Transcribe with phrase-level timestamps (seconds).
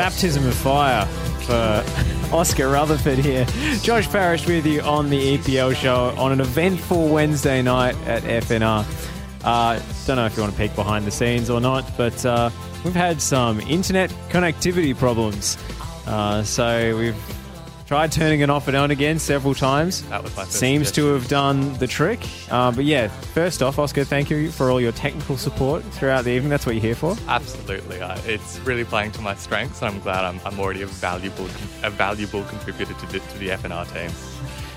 [0.00, 1.04] baptism of fire
[1.44, 3.44] for Oscar Rutherford here.
[3.82, 8.86] Josh Parrish with you on the EPL show on an eventful Wednesday night at FNR.
[9.44, 12.48] Uh, don't know if you want to peek behind the scenes or not, but uh,
[12.82, 15.58] we've had some internet connectivity problems.
[16.06, 17.29] Uh, so we've
[17.90, 20.02] tried turning it off and on again several times.
[20.10, 22.20] That was my first Seems to have done the trick.
[22.48, 26.30] Uh, but yeah, first off, Oscar, thank you for all your technical support throughout the
[26.30, 26.50] evening.
[26.50, 27.16] That's what you're here for.
[27.26, 30.86] Absolutely, uh, it's really playing to my strengths, and I'm glad I'm, I'm already a
[30.86, 31.46] valuable
[31.82, 34.12] a valuable contributor to the, to the FNR team.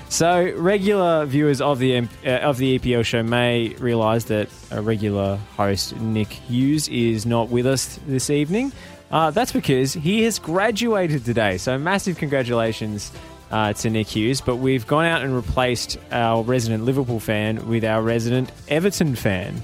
[0.08, 5.36] So, regular viewers of the uh, of the EPL show may realise that a regular
[5.56, 8.72] host Nick Hughes is not with us this evening.
[9.10, 11.58] Uh, that's because he has graduated today.
[11.58, 13.12] So, massive congratulations
[13.50, 14.40] uh, to Nick Hughes.
[14.40, 19.62] But we've gone out and replaced our resident Liverpool fan with our resident Everton fan.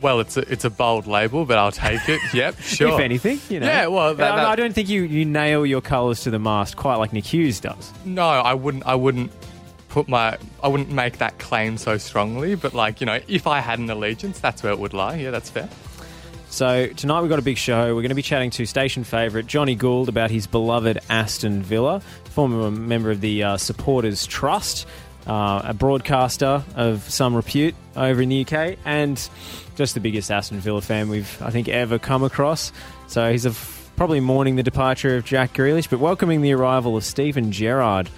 [0.00, 2.20] Well, it's a, it's a bold label, but I'll take it.
[2.34, 2.94] Yep, sure.
[2.94, 3.66] If anything, you know.
[3.66, 6.38] Yeah, well, that- I- that- I don't think you, you nail your colours to the
[6.40, 7.92] mast quite like Nick Hughes does.
[8.04, 8.84] No, I wouldn't.
[8.86, 9.30] I wouldn't
[9.88, 10.38] put my.
[10.62, 12.54] I wouldn't make that claim so strongly.
[12.56, 15.16] But like you know, if I had an allegiance, that's where it would lie.
[15.16, 15.68] Yeah, that's fair.
[16.52, 17.94] So tonight we've got a big show.
[17.94, 22.00] We're going to be chatting to station favourite Johnny Gould about his beloved Aston Villa,
[22.24, 24.86] former member of the uh, Supporters Trust,
[25.26, 29.30] uh, a broadcaster of some repute over in the UK, and
[29.76, 32.70] just the biggest Aston Villa fan we've I think ever come across.
[33.06, 33.46] So he's
[33.96, 38.10] probably mourning the departure of Jack Grealish, but welcoming the arrival of Steven Gerrard.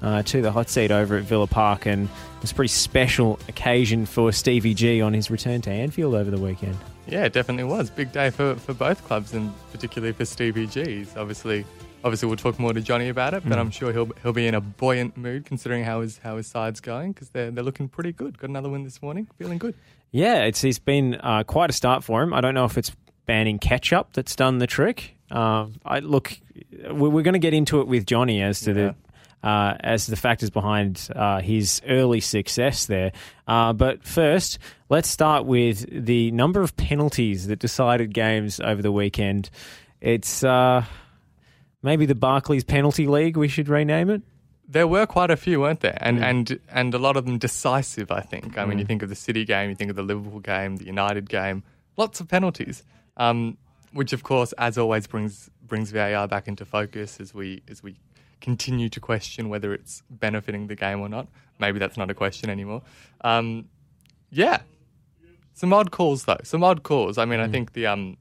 [0.00, 2.08] Uh, to the hot seat over at Villa Park, and
[2.42, 6.40] it's a pretty special occasion for Stevie G on his return to Anfield over the
[6.40, 6.76] weekend.
[7.06, 11.16] Yeah, it definitely was big day for, for both clubs, and particularly for Stevie G's.
[11.16, 11.64] Obviously,
[12.04, 14.54] obviously we'll talk more to Johnny about it, but I'm sure he'll he'll be in
[14.54, 18.12] a buoyant mood considering how his how his side's going because they're they're looking pretty
[18.12, 18.38] good.
[18.38, 19.74] Got another win this morning, feeling good.
[20.12, 22.32] Yeah, it's it's been uh, quite a start for him.
[22.32, 22.92] I don't know if it's
[23.26, 25.16] banning ketchup that's done the trick.
[25.30, 26.38] Um, I look,
[26.90, 28.94] we- we're going to get into it with Johnny as to the
[29.42, 33.12] uh, as the factors behind uh, his early success there.
[33.46, 34.58] Uh, but first,
[34.88, 39.50] let's start with the number of penalties that decided games over the weekend.
[40.00, 40.84] It's uh,
[41.82, 43.36] maybe the Barclays Penalty League.
[43.36, 44.22] We should rename it.
[44.68, 45.98] There were quite a few, weren't there?
[46.00, 48.10] And and and a lot of them decisive.
[48.10, 48.56] I think.
[48.56, 50.86] I mean, you think of the City game, you think of the Liverpool game, the
[50.86, 51.62] United game.
[51.98, 52.82] Lots of penalties,
[53.18, 53.58] um,
[53.92, 57.96] which of course, as always, brings brings VAR back into focus as we as we
[58.42, 61.28] continue to question whether it's benefiting the game or not.
[61.58, 62.82] Maybe that's not a question anymore.
[63.22, 63.68] Um,
[64.30, 64.60] yeah,
[65.54, 66.40] some odd calls though.
[66.42, 67.16] Some odd calls.
[67.18, 68.16] I mean, I think the um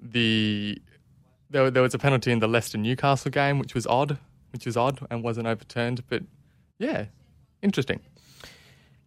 [0.00, 0.80] the
[1.50, 4.18] there, there was a penalty in the Leicester Newcastle game, which was odd,
[4.52, 6.04] which was odd and wasn't overturned.
[6.08, 6.22] But
[6.78, 7.06] yeah,
[7.62, 8.00] interesting.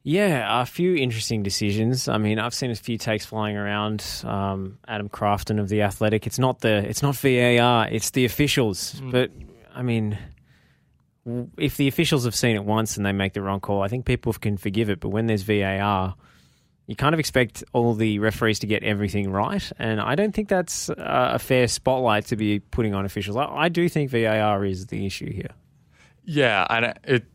[0.03, 2.07] Yeah, a few interesting decisions.
[2.07, 4.03] I mean, I've seen a few takes flying around.
[4.23, 6.25] Um, Adam Crafton of the Athletic.
[6.25, 7.87] It's not the it's not VAR.
[7.87, 8.99] It's the officials.
[9.11, 9.29] But
[9.73, 10.17] I mean,
[11.57, 14.05] if the officials have seen it once and they make the wrong call, I think
[14.05, 14.99] people can forgive it.
[14.99, 16.15] But when there's VAR,
[16.87, 20.49] you kind of expect all the referees to get everything right, and I don't think
[20.49, 23.37] that's a fair spotlight to be putting on officials.
[23.37, 25.51] I, do think VAR is the issue here.
[26.25, 27.25] Yeah, and it-.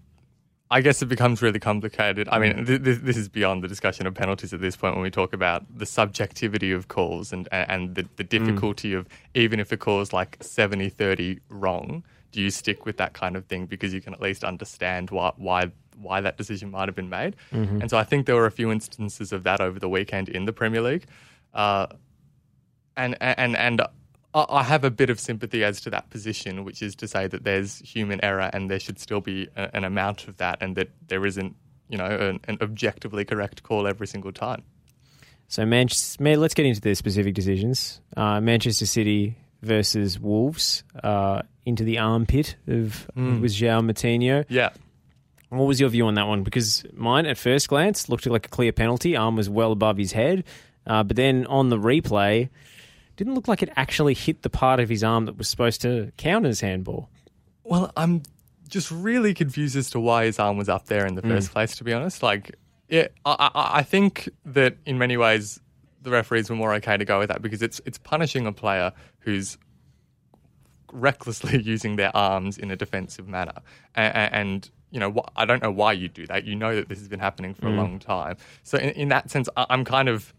[0.68, 2.28] I guess it becomes really complicated.
[2.28, 2.66] I mean, mm.
[2.66, 5.32] th- th- this is beyond the discussion of penalties at this point when we talk
[5.32, 8.28] about the subjectivity of calls and and the, the mm.
[8.28, 12.02] difficulty of even if a call is like 70 30 wrong,
[12.32, 15.32] do you stick with that kind of thing because you can at least understand why
[15.36, 17.36] why why that decision might have been made?
[17.80, 20.44] And so I think there were a few instances of that over the weekend in
[20.44, 21.06] the Premier League.
[21.54, 21.86] Uh,
[22.96, 26.82] and and and I I have a bit of sympathy as to that position, which
[26.82, 30.28] is to say that there's human error and there should still be a, an amount
[30.28, 31.56] of that, and that there isn't,
[31.88, 34.62] you know, an, an objectively correct call every single time.
[35.48, 38.00] So, Manchester, let's get into the specific decisions.
[38.16, 44.46] Uh, Manchester City versus Wolves uh, into the armpit of it was João Moutinho.
[44.48, 44.70] Yeah,
[45.50, 46.42] What was your view on that one?
[46.42, 49.16] Because mine, at first glance, looked like a clear penalty.
[49.16, 50.44] Arm was well above his head,
[50.86, 52.48] uh, but then on the replay,
[53.16, 56.12] didn't look like it actually hit the part of his arm that was supposed to
[56.16, 57.10] count as handball.
[57.64, 58.22] Well, I'm
[58.68, 61.76] just really confused as to why his arm was up there in the first place.
[61.76, 62.54] To be honest, like,
[62.88, 65.60] yeah, I, I, I think that in many ways
[66.02, 68.92] the referees were more okay to go with that because it's it's punishing a player
[69.20, 69.56] who's
[70.96, 73.54] recklessly using their arms in a defensive manner,
[73.94, 76.44] and, and you know, wh- I don't know why you do that.
[76.44, 78.36] You know that this has been happening for a long time.
[78.62, 80.32] So in, in that sense, I, I'm kind of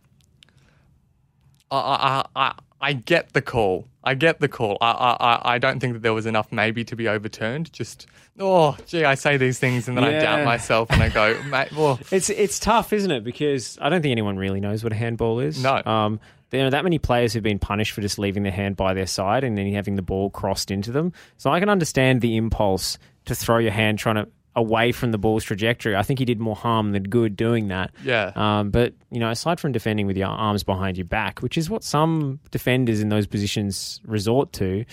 [1.69, 3.87] I, I, I, I get the call.
[4.03, 4.77] I get the call.
[4.79, 7.73] I, I, I- don't think that there was enough maybe to be overturned.
[7.73, 8.07] Just,
[8.39, 11.71] oh, gee, I say these things and then I doubt myself and I go, mate,
[11.73, 13.23] well, It's it's tough, isn't it?
[13.25, 15.61] Because I don't think anyone really knows what a handball is.
[15.61, 15.81] No.
[15.85, 18.93] Um, there are that many players who've been punished for just leaving their hand by
[18.93, 21.13] their side and then having the ball crossed into them.
[21.37, 24.27] So I can understand the impulse to throw your hand trying to
[24.57, 25.95] away from the ball's trajectory.
[25.95, 27.91] I think he did more harm than good doing that.
[28.03, 28.31] Yeah.
[28.35, 31.69] Um, but you know, aside from defending with your arms behind your back, which is
[31.69, 34.83] what some defenders in those positions resort to,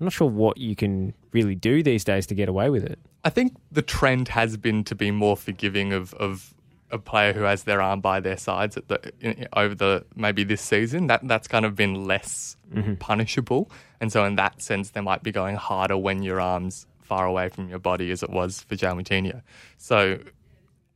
[0.00, 2.98] I'm not sure what you can really do these days to get away with it.
[3.22, 6.54] I think the trend has been to be more forgiving of, of
[6.90, 10.44] a player who has their arm by their sides at the in, over the maybe
[10.44, 11.06] this season.
[11.06, 12.94] That that's kind of been less Mm-hmm.
[12.94, 13.68] punishable,
[14.00, 17.48] and so in that sense, they might be going harder when your arms far away
[17.48, 19.42] from your body, as it was for João Moutinho.
[19.76, 20.18] So.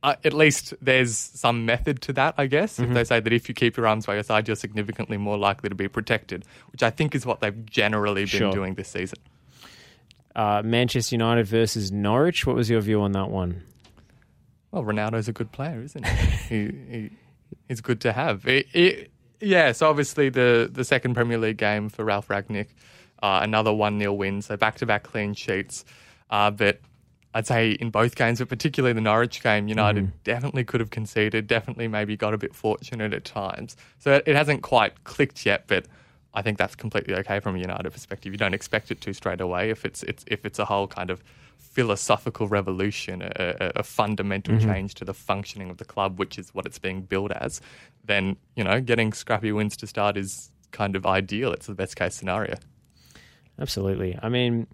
[0.03, 2.73] Uh, at least there's some method to that, I guess.
[2.77, 2.91] Mm-hmm.
[2.91, 5.35] If they say that if you keep your arms by your side, you're significantly more
[5.35, 8.51] likely to be protected, which I think is what they've generally been Sure.
[8.51, 9.17] doing this season.
[10.35, 12.45] Uh, Manchester United versus Norwich.
[12.45, 13.63] What was your view on that one?
[14.75, 16.25] Well, Ronaldo's a good player, isn't he?
[16.49, 17.09] he, he
[17.69, 18.45] he's good to have.
[18.45, 22.67] It, it, yeah, so obviously the, the second Premier League game for Ralf Rangnick,
[23.23, 25.85] uh, another 1 0 win, so back to back clean sheets.
[26.29, 26.81] Uh, but
[27.33, 31.47] I'd say in both games, but particularly the Norwich game, United definitely could have conceded,
[31.47, 33.77] definitely maybe got a bit fortunate at times.
[33.99, 35.85] So it, it hasn't quite clicked yet, but
[36.33, 38.33] I think that's completely okay from a United perspective.
[38.33, 41.09] You don't expect it to straight away if it's, it's if it's a whole kind
[41.09, 41.23] of
[41.75, 46.53] philosophical revolution, a, a, a fundamental change to the functioning of the club, which is
[46.53, 47.59] what it's being built as,
[48.05, 51.51] then you know getting scrappy wins to start is kind of ideal.
[51.51, 52.55] It's the best case scenario.
[53.59, 54.17] Absolutely.
[54.21, 54.67] I mean,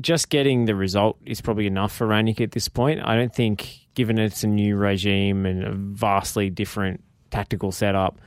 [0.00, 3.00] just getting the result is probably enough for Rangnick at this point.
[3.04, 8.18] I don't think, given it's a new regime and a vastly different tactical setup,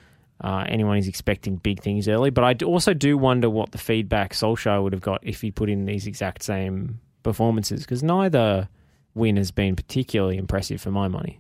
[0.41, 2.29] uh, anyone is expecting big things early.
[2.29, 5.69] But I also do wonder what the feedback Solskjaer would have got if he put
[5.69, 6.99] in these exact same
[7.31, 8.69] performances, because neither
[9.13, 11.39] win has been particularly impressive for my money.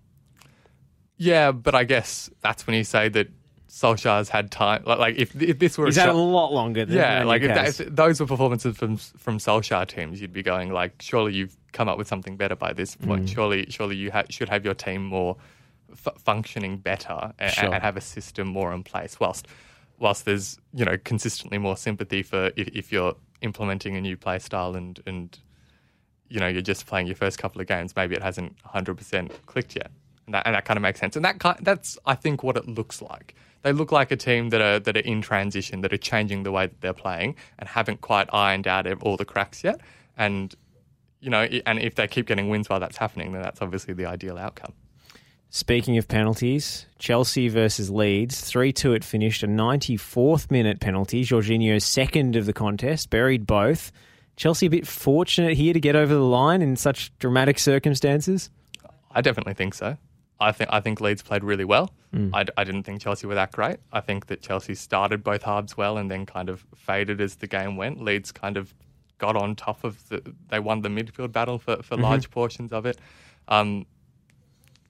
[1.17, 3.27] Yeah, but I guess that's when you say that
[3.69, 4.83] Solskjaer's had time.
[4.85, 7.23] Like, like if if this were He's a had shot- a lot longer than Yeah,
[7.23, 10.93] like if, that, if those were performances from from Solskjaer teams, you'd be going like,
[11.01, 13.25] surely you've come up with something better by this point.
[13.25, 13.33] Mm.
[13.33, 15.37] Surely, surely you ha- should have your team more
[15.91, 17.73] f- functioning better and, Sure.
[17.73, 19.19] and have a system more in place.
[19.19, 19.47] Whilst
[19.99, 24.39] whilst there's you know consistently more sympathy for if, if you're implementing a new play
[24.39, 25.39] style and and
[26.29, 29.75] you know you're just playing your first couple of games, maybe it hasn't 100% clicked
[29.75, 29.91] yet.
[30.25, 31.15] And that, and that kind of makes sense.
[31.15, 33.35] And that ki that's I think what it looks like.
[33.63, 36.51] They look like a team that are that are in transition, that are changing the
[36.51, 39.81] way that they're playing, and haven't quite ironed out all the cracks yet.
[40.17, 40.53] And
[41.19, 44.05] you know, and if they keep getting wins while that's happening, then that's obviously the
[44.05, 44.73] ideal outcome.
[45.49, 51.23] Speaking of penalties, Chelsea versus Leeds, 3 2 it finished, a 94th minute penalty.
[51.23, 53.91] Jorginho's second of the contest, buried both.
[54.37, 58.49] Chelsea a bit fortunate here to get over the line in such dramatic circumstances.
[59.11, 59.97] I definitely think so.
[60.39, 61.91] I think I think Leeds played really well.
[62.57, 63.77] I didn't think Chelsea were that great.
[63.91, 67.47] I think that Chelsea started both halves well and then kind of faded as the
[67.47, 68.01] game went.
[68.01, 68.73] Leeds kind of
[69.17, 70.21] got on top of the.
[70.49, 72.99] They won the midfield battle for, for large portions of it.
[73.47, 73.85] Um,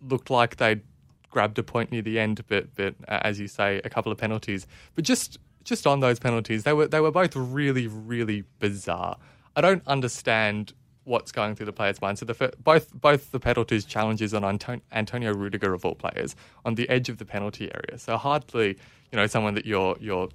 [0.01, 0.81] looked like they
[1.29, 4.17] grabbed a point near the end, but but uh, as you say, a couple of
[4.17, 4.67] penalties.
[4.95, 9.17] But just just on those penalties, they were they were both really really bizarre.
[9.57, 10.73] I don't understand
[11.03, 12.19] what's going through the players' mind.
[12.19, 16.35] So the fir- both both the penalties challenges on Anton- Antonio Rudiger of all players
[16.63, 17.97] on the edge of the penalty area.
[17.97, 18.77] So hardly
[19.11, 20.29] you know someone that you're you're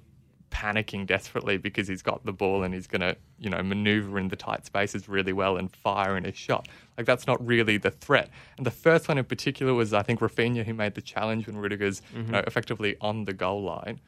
[0.53, 4.27] panicking desperately because he's got the ball and he's going to, you know, maneuver in
[4.27, 6.67] the tight spaces really well and fire in his shot.
[6.95, 8.29] Like that's not really the threat.
[8.57, 11.57] And the first one in particular was I think Rafinha who made the challenge when
[11.57, 12.31] Rudiger's you mm-hmm.
[12.31, 13.99] know, effectively on the goal line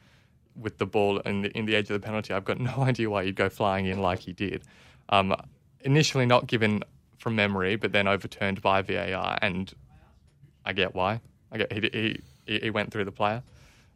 [0.54, 2.32] with the ball in the, in the edge of the penalty.
[2.32, 4.62] I've got no idea why you'd go flying in like he did.
[5.08, 5.34] Um,
[5.80, 6.82] initially not given
[7.18, 9.72] from memory, but then overturned by VAR, and
[10.64, 11.20] I get why.
[11.52, 13.42] I get he he, he went through the player.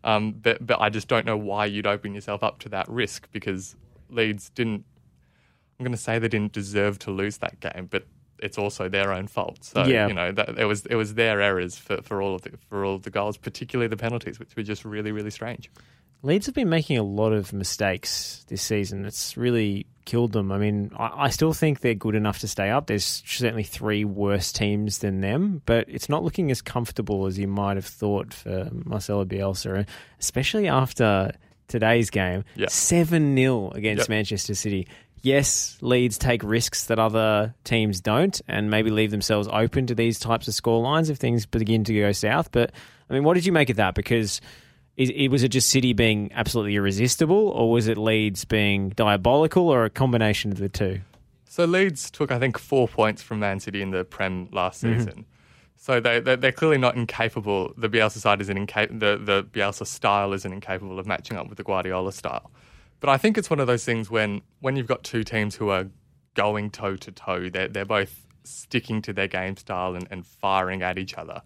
[0.05, 3.29] Um, but but I just don't know why you'd open yourself up to that risk
[3.33, 3.77] because
[4.09, 4.85] Leeds didn't.
[5.79, 8.07] I'm going to say they didn't deserve to lose that game, but
[8.43, 9.65] it's also their own fault.
[9.65, 10.09] So Yeah.
[10.09, 12.85] you know that it was it was their errors for, for all of the, for
[12.85, 15.71] all of the goals, particularly the penalties, which were just really really strange.
[16.23, 19.05] Leeds have been making a lot of mistakes this season.
[19.07, 20.53] It's really killed them.
[20.53, 22.87] I mean, I, I still think they're good enough to stay up.
[22.89, 27.49] There's certainly three worse teams than them, but it's not looking as comfortable as you
[27.49, 29.87] might have thought for Marcelo Bielsa,
[30.19, 31.33] especially after
[31.69, 32.45] today's game.
[32.55, 32.69] Yeah.
[32.69, 34.09] 7 0 against Yep.
[34.09, 34.89] Manchester City.
[35.23, 40.19] Yes, Leeds take risks that other teams don't and maybe leave themselves open to these
[40.19, 42.51] types of scorelines if things begin to go south.
[42.53, 42.73] But,
[43.09, 43.95] I mean, what did you make of that?
[43.95, 44.41] Because
[45.01, 49.69] is, it, was it just City being absolutely irresistible, or was it Leeds being diabolical,
[49.69, 51.01] or a combination of the two?
[51.49, 54.99] So Leeds took, I think, four points from Man City in the Prem last mm-hmm.
[54.99, 55.25] season.
[55.77, 57.73] So they, they they're clearly not incapable.
[57.79, 61.57] The Bielsa side isn't inca- the the Bielsa style isn't incapable of matching up with
[61.57, 62.51] the Guardiola style.
[63.01, 65.71] But I think it's one of those things when when you've got two teams who
[65.71, 65.87] are
[66.35, 70.83] going toe to toe, they're they're both sticking to their game style and, and firing
[70.83, 71.41] at each other.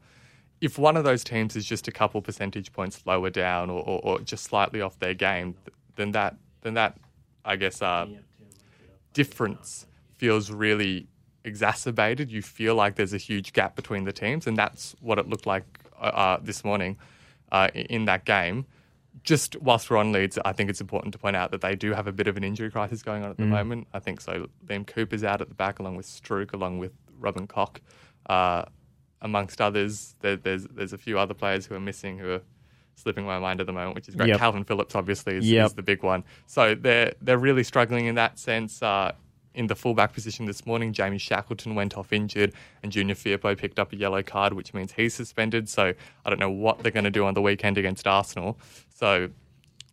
[0.64, 4.00] If one of those teams is just a couple percentage points lower down or, or,
[4.02, 5.54] or just slightly off their game,
[5.96, 6.96] then that then that
[7.44, 8.06] I guess uh,
[9.12, 11.06] difference feels really
[11.44, 12.30] exacerbated.
[12.30, 15.46] You feel like there's a huge gap between the teams, and that's what it looked
[15.46, 15.64] like
[16.00, 16.96] uh, uh, this morning
[17.52, 18.64] uh, in that game.
[19.22, 21.92] Just whilst we're on Leeds, I think it's important to point out that they do
[21.92, 23.86] have a bit of an injury crisis going on at the moment.
[23.92, 24.48] I think so.
[24.66, 27.80] Liam Cooper's out at the back, along with Struijk, along with Robin Koch,
[28.28, 28.64] uh,
[29.22, 30.14] amongst others.
[30.20, 32.40] There, there's there's a few other players who are missing who are
[32.96, 34.28] slipping my mind at the moment, which is great.
[34.28, 34.38] Yep.
[34.38, 35.66] Calvin Phillips obviously is, Yep.
[35.66, 36.24] is the big one.
[36.46, 38.82] So they're they're really struggling in that sense.
[38.82, 39.12] Uh,
[39.54, 42.52] in the fullback position this morning, Jamie Shackleton went off injured,
[42.82, 45.68] and Junior Firpo picked up a yellow card, which means he's suspended.
[45.68, 45.92] So
[46.24, 48.58] I don't know what they're going to do on the weekend against Arsenal.
[48.92, 49.28] So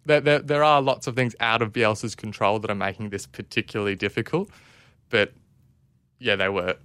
[0.03, 3.27] there, there, there are lots of things out of Bielsa's control that are making this
[3.27, 4.49] particularly difficult.
[5.09, 5.31] But
[6.17, 6.77] yeah, they were.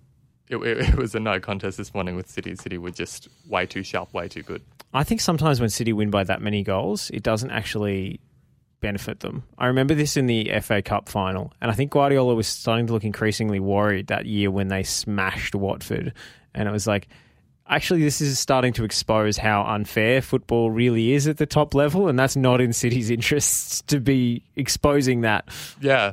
[0.48, 2.54] It, it, it was a no contest this morning with City.
[2.56, 4.62] City were just way too sharp, way too good.
[4.94, 8.20] I think sometimes when City win by that many goals, it doesn't actually
[8.80, 9.42] benefit them.
[9.58, 12.92] I remember this in the FA Cup final, and I think Guardiola was starting to
[12.92, 16.12] look increasingly worried that year when they smashed Watford.
[16.54, 17.08] And it was like,
[17.68, 22.08] actually, this is starting to expose how unfair football really is at the top level,
[22.08, 25.48] and that's not in City's interests to be exposing that.
[25.80, 26.12] Yeah.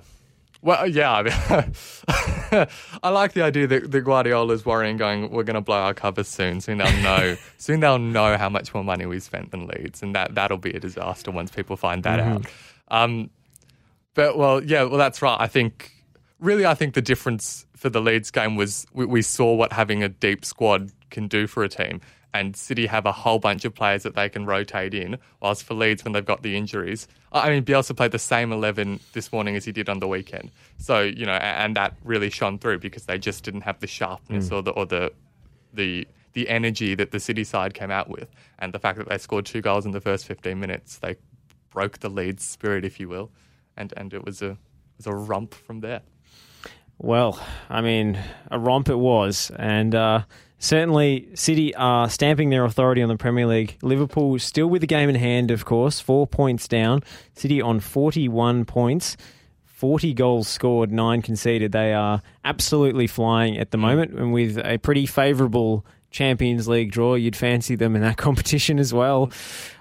[0.64, 1.12] Well, yeah.
[1.12, 2.68] I, mean,
[3.04, 6.30] I like the idea that the Guardiola's worrying, going, "We're going to blow our covers
[6.30, 6.62] soon.
[6.62, 7.36] Soon they'll know.
[7.58, 10.72] soon they'll know how much more money we spent than Leeds, and that that'll be
[10.72, 12.46] a disaster once people find that out."
[12.88, 13.30] Um,
[14.14, 15.38] but well, yeah, well, that's right.
[15.38, 15.92] I think
[16.40, 20.02] really, I think the difference for the Leeds game was we, we saw what having
[20.02, 22.00] a deep squad can do for a team.
[22.34, 25.76] And City have a whole bunch of players that they can rotate in, whilst for
[25.76, 29.56] Leeds, when they've got the injuries, I mean, Bielsa played the same 11 this morning
[29.56, 30.52] as he did on the weekend.
[30.78, 34.52] So, you know, and that really shone through because they just didn't have the sharpness
[34.52, 35.12] or the, or the,
[35.74, 38.30] the, the energy that the City side came out with.
[38.60, 41.16] And the fact that they scored two goals in the first 15 minutes, they
[41.72, 43.32] broke the Leeds spirit, if you will.
[43.78, 44.58] And, and it was a, it
[44.98, 46.02] was a romp from there.
[47.00, 48.20] Well, I mean,
[48.52, 49.52] a romp it was.
[49.58, 50.24] And uh,
[50.64, 53.78] certainly, City are stamping their authority on the Premier League.
[53.82, 57.04] Liverpool still with the game in hand, of course, four points down.
[57.36, 59.18] City on 41 points.
[59.66, 61.74] 40 goals scored, nine conceded.
[61.74, 63.84] They are absolutely flying at the hmm.
[63.84, 68.80] moment, and with a pretty favourable Champions League draw, you'd fancy them in that competition
[68.80, 69.32] as well.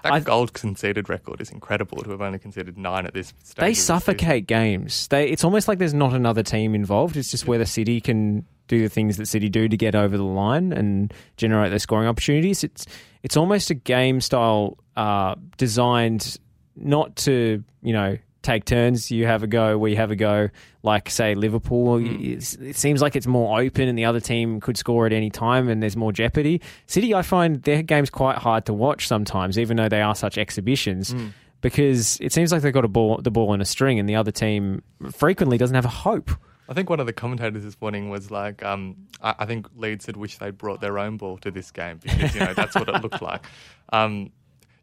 [0.03, 3.55] That I- goal conceded record is incredible to have only conceded nine at this stage.
[3.55, 5.07] They suffocate games.
[5.07, 7.15] They it's almost like there's not another team involved.
[7.15, 10.23] It's just whether City can do the things that City do to get over the
[10.23, 12.63] line and generate their scoring opportunities.
[12.63, 12.85] It's
[13.23, 16.37] it's almost a game style uh, designed
[16.75, 19.09] not to you know take turns.
[19.09, 20.49] You have a go, we have a go.
[20.81, 24.75] Like say Liverpool, It's- it seems like it's more open, and the other team could
[24.77, 26.59] score at any time, and there's more jeopardy.
[26.87, 30.37] City, I find their games quite hard to watch sometimes, even though they are such
[30.37, 31.15] exhibitions
[31.61, 34.15] because it seems like they've got a ball, the ball in a string, and the
[34.15, 34.81] other team
[35.13, 36.29] frequently doesn't have a hope.
[36.69, 40.05] I think one of the commentators this morning was like, um, I, I think Leeds
[40.05, 42.87] had wished they'd brought their own ball to this game because you know that's what
[42.87, 43.45] it looked like.
[43.91, 44.31] Um,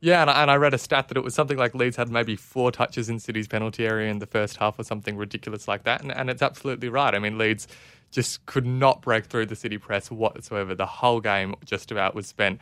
[0.00, 2.08] yeah, and I, and I read a stat that it was something like Leeds had
[2.08, 5.84] maybe four touches in City's penalty area in the first half or something ridiculous like
[5.84, 7.14] that, and, and it's absolutely right.
[7.14, 7.68] I mean, Leeds
[8.10, 10.75] just could not break through the City press whatsoever.
[10.75, 12.60] The whole game just about was spent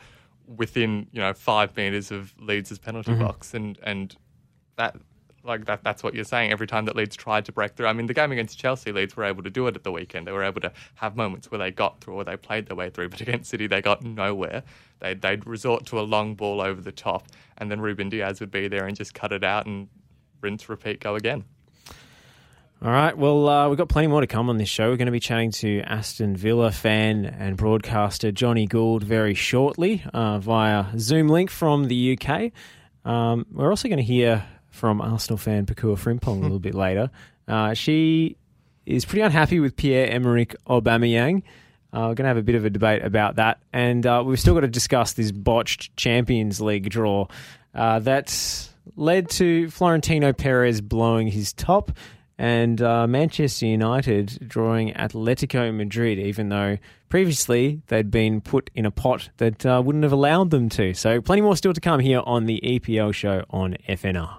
[0.57, 4.15] within you know five meters of Leeds' penalty box, and and
[4.75, 4.95] that
[5.43, 7.87] like that that's what you're saying every time that Leeds tried to break through.
[7.87, 10.27] I mean, the game against Chelsea, Leeds were able to do it at the weekend.
[10.27, 12.89] They were able to have moments where they got through or they played their way
[12.89, 14.63] through, but against City, they got nowhere.
[14.99, 17.27] They they'd resort to a long ball over the top,
[17.57, 19.87] and then Ruben Dias would be there and just cut it out and
[20.41, 21.45] rinse, repeat, go again.
[22.81, 24.89] All right, well, uh, we've got plenty more to come on this show.
[24.89, 30.01] We're going to be chatting to Aston Villa fan and broadcaster Johnny Gould very shortly
[30.13, 32.53] uh, via Zoom link from the UK.
[33.03, 34.45] Um, we're also going to hear
[34.79, 37.11] from Arsenal fan Pakua Frimpong a little bit later.
[37.47, 38.37] Uh, she
[38.85, 41.43] is pretty unhappy with Pierre Emerick Aubameyang.
[41.91, 44.39] Uh, we're going to have a bit of a debate about that, and uh, we've
[44.39, 47.27] still got to discuss this botched Champions League draw
[47.75, 51.91] uh, that led to Florentino Perez blowing his top
[52.37, 56.77] and uh, Manchester United drawing Atletico Madrid, even though
[57.09, 60.93] previously they'd been put in a pot that uh, wouldn't have allowed them to.
[60.93, 64.37] So, plenty more still to come here on the EPL show on FNR.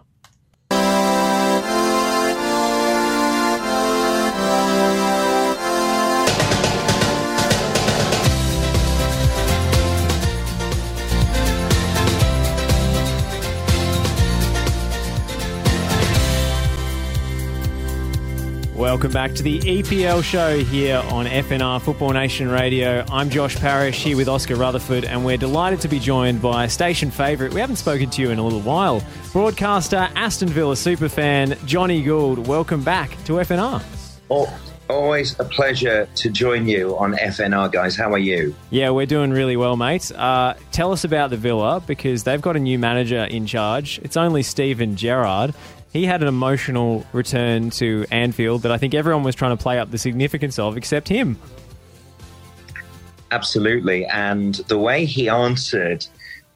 [19.00, 23.02] Welcome back to the EPL show here on FNR Football Nation Radio.
[23.10, 27.10] I'm Josh Parrish here with Oscar Rutherford, and we're delighted to be joined by station
[27.10, 27.54] favourite.
[27.54, 29.02] We haven't spoken to you in a little while.
[29.32, 32.46] Broadcaster, Aston Villa superfan, Johnny Gould.
[32.46, 33.82] Welcome back to FNR.
[34.28, 37.96] Oh, always a pleasure to join you on FNR, guys.
[37.96, 38.54] How are you?
[38.68, 40.12] Yeah, we're doing really well, mate.
[40.12, 43.98] Uh, tell us about the Villa because they've got a new manager in charge.
[44.02, 45.54] It's only Steven Gerrard
[45.92, 49.78] he had an emotional return to Anfield that I think everyone was trying to play
[49.78, 51.38] up the significance of, except him.
[53.30, 54.06] Absolutely.
[54.06, 56.06] And the way he answered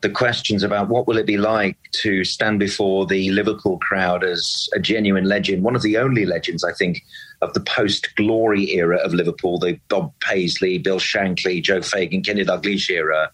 [0.00, 4.68] the questions about what will it be like to stand before the Liverpool crowd as
[4.74, 7.02] a genuine legend, one of the only legends, I think,
[7.40, 12.90] of the post-glory era of Liverpool, the Bob Paisley, Bill Shankly, Joe Fagan, Kenny Dalglish
[12.90, 13.30] era,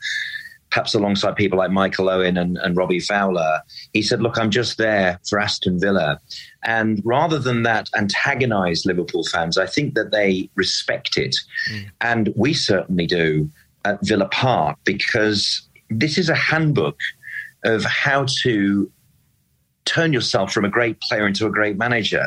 [0.71, 3.61] perhaps alongside people like Michael Owen and, and Robbie Fowler,
[3.93, 6.21] he said, Look, I'm just there for Aston Villa.
[6.65, 11.37] And rather than that antagonize Liverpool fans, I think that they respect it.
[11.71, 11.91] Mm.
[12.00, 13.50] And we certainly do
[13.85, 16.99] at Villa Park because this is a handbook
[17.65, 18.91] of how to
[19.87, 22.25] turn yourself from a great player into a great manager.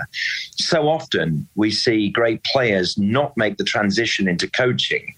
[0.51, 5.15] So often we see great players not make the transition into coaching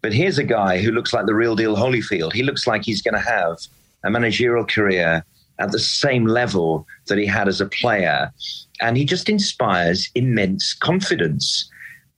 [0.00, 2.32] but here's a guy who looks like the real deal Holyfield.
[2.32, 3.58] He looks like he's going to have
[4.04, 5.24] a managerial career
[5.58, 8.32] at the same level that he had as a player.
[8.80, 11.68] And he just inspires immense confidence.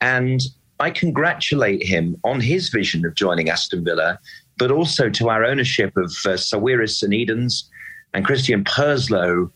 [0.01, 0.43] And
[0.79, 4.19] I congratulate him on his vision of joining Aston Villa,
[4.59, 7.69] but also to our ownership of uh, Sawiris and Edens
[8.13, 9.51] and Christian Purslow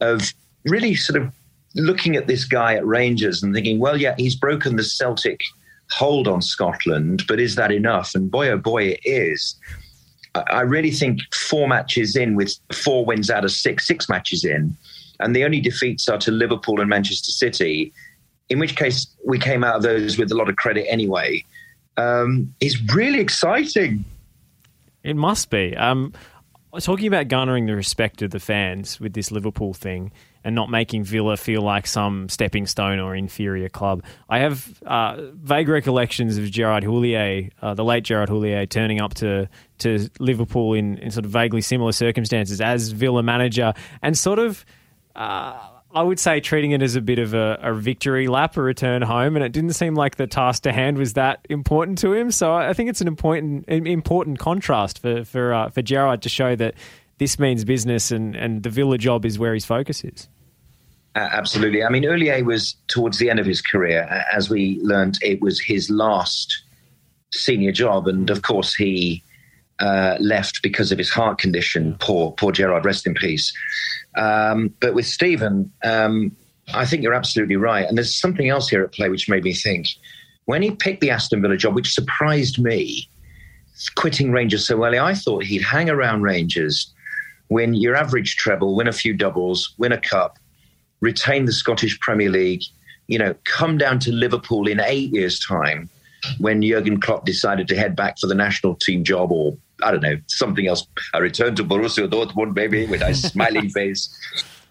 [0.00, 1.32] of really sort of
[1.74, 5.40] looking at this guy at Rangers and thinking, well, yeah, he's broken the Celtic
[5.90, 8.14] hold on Scotland, but is that enough?
[8.14, 9.56] And boy, oh boy, it is.
[10.34, 14.76] I really think four matches in with four wins out of six, six matches in,
[15.18, 17.92] and the only defeats are to Liverpool and Manchester City,
[18.48, 21.44] in which case we came out of those with a lot of credit anyway,
[21.96, 24.04] um, is really exciting.
[25.02, 25.76] It must be.
[25.76, 26.12] Um,
[26.78, 30.12] talking about garnering the respect of the fans with this Liverpool thing,
[30.44, 34.02] and not making Villa feel like some stepping stone or inferior club.
[34.28, 39.14] I have uh, vague recollections of Gerard Houllier, uh, the late Gerard Houllier, turning up
[39.14, 39.48] to
[39.78, 43.72] to Liverpool in, in sort of vaguely similar circumstances as Villa manager,
[44.02, 44.64] and sort of.
[45.14, 45.58] Uh,
[45.92, 49.02] I would say treating it as a bit of a, a, victory lap, a return
[49.02, 52.30] home, and it didn't seem like the task to hand was that important to him.
[52.30, 56.54] So I think it's an important important contrast for for uh, for Gerard to show
[56.54, 56.74] that
[57.20, 60.26] this means business and, and the Villa job is where his focus is.
[61.14, 61.84] Uh, absolutely.
[61.84, 64.24] I mean, Houllier was towards the end of his career.
[64.32, 66.62] As we learned, it was his last
[67.30, 68.08] senior job.
[68.08, 69.22] And of course, he
[69.80, 71.94] uh, left because of his heart condition.
[72.00, 73.52] Poor, poor Gerard, rest in peace.
[74.16, 76.34] Um, but with Steven, um,
[76.72, 77.86] I think you're absolutely right.
[77.86, 79.88] And there's something else here at play which made me think.
[80.46, 83.10] When he picked the Aston Villa job, which surprised me,
[83.94, 86.94] quitting Rangers so early, I thought he'd hang around Rangers
[87.50, 90.38] win your average treble, win a few doubles, win a cup,
[91.00, 92.62] retain the Scottish Premier League,
[93.08, 95.90] you know, come down to Liverpool in eight years' time
[96.38, 100.02] when Jurgen Klopp decided to head back for the national team job or I don't
[100.02, 100.86] know, something else.
[101.14, 104.14] A return to Borussia Dortmund, maybe, with a smiling face,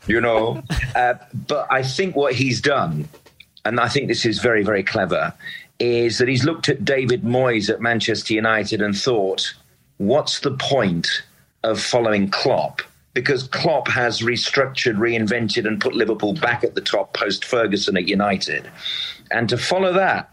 [0.07, 0.61] you know.
[0.95, 1.15] Uh,
[1.47, 3.09] but I think what he's done,
[3.65, 5.33] and I think this is very, very clever,
[5.79, 9.53] is that he's looked at David Moyes at Manchester United and thought,
[9.97, 11.23] what's the point
[11.63, 12.81] of following Klopp
[13.13, 18.07] because Klopp has restructured, reinvented, and put Liverpool back at the top post Ferguson at
[18.07, 18.69] United.
[19.31, 20.31] And to follow that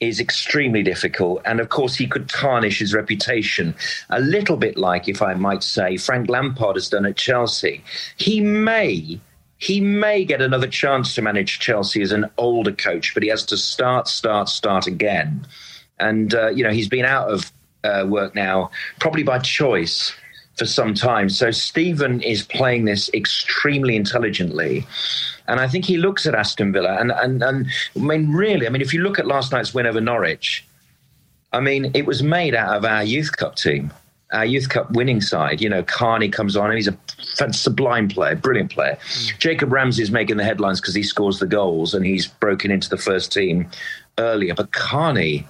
[0.00, 1.40] is extremely difficult.
[1.44, 3.74] And of course, he could tarnish his reputation
[4.10, 7.82] a little bit like, if I might say, Frank Lampard has done at Chelsea.
[8.16, 9.18] He may.
[9.58, 13.46] He may get another chance to manage Chelsea as an older coach, but he has
[13.46, 15.46] to start, start, start again.
[15.98, 17.50] And, uh, you know, he's been out of
[17.82, 20.14] uh, work now, probably by choice
[20.56, 21.28] for some time.
[21.28, 24.86] So Steven is playing this extremely intelligently.
[25.48, 28.70] And I think he looks at Aston Villa and, and, and I mean, really, I
[28.70, 30.66] mean, if you look at last night's win over Norwich,
[31.52, 33.92] I mean, it was made out of our youth cup team,
[34.32, 35.60] our youth cup winning side.
[35.60, 38.98] You know, Carney comes on and he's a sublime player, brilliant player.
[39.00, 39.38] Mm.
[39.38, 42.88] Jacob Ramsey is making the headlines because he scores the goals and he's broken into
[42.88, 43.70] the first team
[44.18, 44.54] earlier.
[44.54, 45.46] But Carney,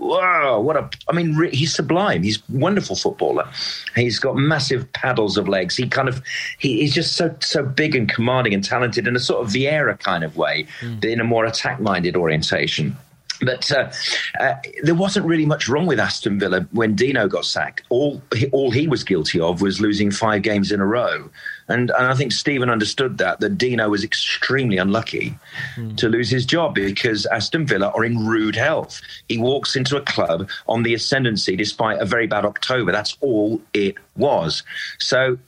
[0.00, 2.22] wow, what a, I mean, he's sublime.
[2.22, 3.48] He's wonderful footballer.
[3.94, 5.76] He's got massive paddles of legs.
[5.76, 6.22] He kind of,
[6.58, 9.98] he, he's just so, so big and commanding and talented in a sort of Vieira
[9.98, 11.04] kind of way, mm.
[11.04, 12.96] in a more attack minded orientation.
[13.42, 13.90] But uh,
[14.38, 17.82] uh, there wasn't really much wrong with Aston Villa when Dino got sacked.
[17.88, 18.20] All
[18.52, 21.30] all he was guilty of was losing five games in a row,
[21.70, 25.38] And, and I think Steven understood that, that Dino was extremely unlucky
[25.76, 25.96] mm.
[25.96, 29.00] to lose his job because Aston Villa are in rude health.
[29.28, 32.90] He walks into a club on the ascendancy despite a very bad October.
[32.90, 34.64] That's all it was.
[34.98, 35.38] So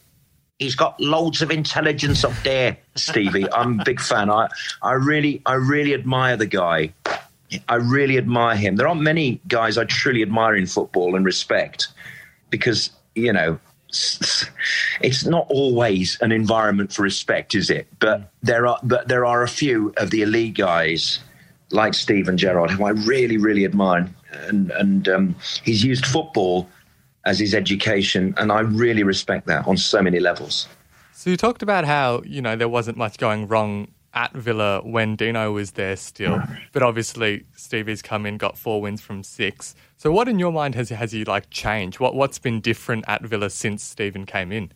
[0.61, 3.53] he's got loads of intelligence up there, Stevie.
[3.53, 4.31] I'm a big fan.
[4.31, 4.49] I,
[4.81, 6.93] I really, I really admire the guy.
[7.69, 8.77] I really admire him.
[8.77, 11.89] There aren't many guys I truly admire in football and respect
[12.49, 13.59] because, you know,
[15.01, 17.87] it's not always an environment for respect, is it?
[17.99, 21.21] But there are, but there are a few of the elite guys
[21.71, 26.69] like Steven Gerrard who I really, really admire, and and um, he's used football
[27.25, 30.69] as his education, and I really respect that on so many levels.
[31.13, 35.17] So you talked about how you know there wasn't much going wrong at Villa when
[35.17, 39.75] Dino was there still, but obviously Stevie's come in, got four wins from six.
[39.97, 42.01] So what in your mind has has he like changed?
[42.01, 44.73] What what's been different at Villa since Steven came in?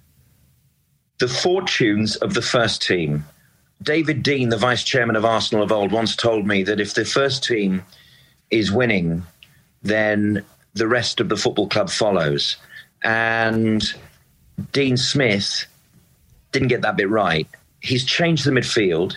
[1.18, 3.24] The fortunes of the first team.
[3.82, 7.04] David Dein, the vice chairman of Arsenal of old, once told me that if the
[7.04, 7.84] first team
[8.50, 9.22] is winning,
[9.82, 10.44] then
[10.74, 12.56] the rest of the football club follows.
[13.02, 13.84] And
[14.72, 15.66] Dean Smith
[16.52, 17.46] didn't get that bit right.
[17.80, 19.16] He's changed the midfield.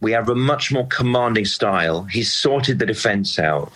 [0.00, 2.04] We have a much more commanding style.
[2.04, 3.72] He's sorted the defence out.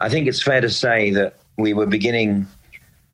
[0.00, 2.46] I think it's fair to say that we were beginning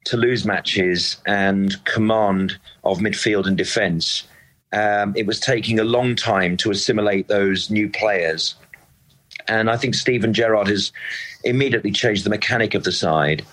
[0.04, 4.24] to lose matches and command of midfield and defence.
[4.72, 8.54] Um, it was taking a long time to assimilate those new players.
[9.48, 10.92] And I think Steven Gerrard has
[11.44, 13.44] immediately changed the mechanic of the side.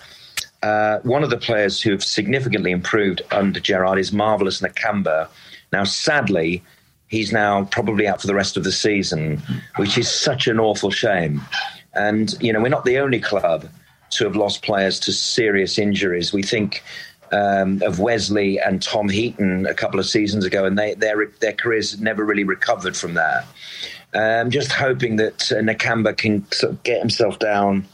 [0.62, 5.28] Uh, one of the players who have significantly improved under Gerrard is Marvelous Nakamba.
[5.72, 6.62] Now, sadly,
[7.12, 9.40] he's now probably out for the rest of the season,
[9.76, 11.42] which is such an awful shame.
[11.92, 13.68] And, you know, we're not the only club
[14.12, 16.32] to have lost players to serious injuries.
[16.32, 16.82] We think
[17.30, 21.52] um, of Wesley and Tom Heaton a couple of seasons ago, and they, their, their
[21.52, 23.44] careers never really recovered from that.
[24.14, 27.84] I'm um, just hoping that uh, Nakamba can sort of get himself down,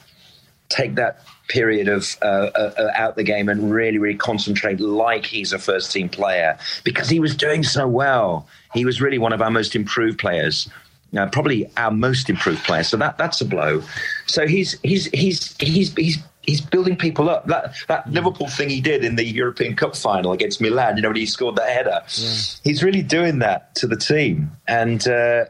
[0.68, 5.26] take that period of uh, uh, uh, out the game, and really, really concentrate like
[5.26, 8.46] he's a first team player because he was doing so well.
[8.74, 10.68] He was really one of our most improved players.
[11.16, 12.82] Uh, probably our most improved player.
[12.82, 13.82] So that that's a blow.
[14.26, 17.46] So he's he's he's he's he's he's building people up.
[17.46, 21.08] That that Liverpool thing he did in the European Cup final against Milan, you know,
[21.08, 22.34] when he scored that header, yeah.
[22.62, 25.46] he's really doing that to the team, and uh,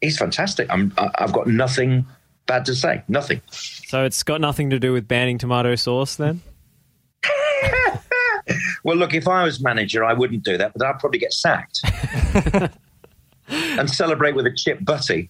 [0.00, 0.68] he's fantastic.
[0.70, 2.06] I'm, I've got nothing
[2.46, 3.02] bad to say.
[3.08, 3.40] Nothing.
[3.90, 6.42] So it's got nothing to do with banning tomato sauce then?
[8.84, 11.80] well, look, if I was manager, I wouldn't do that, but I'd probably get sacked
[13.48, 15.28] and celebrate with a chip butty.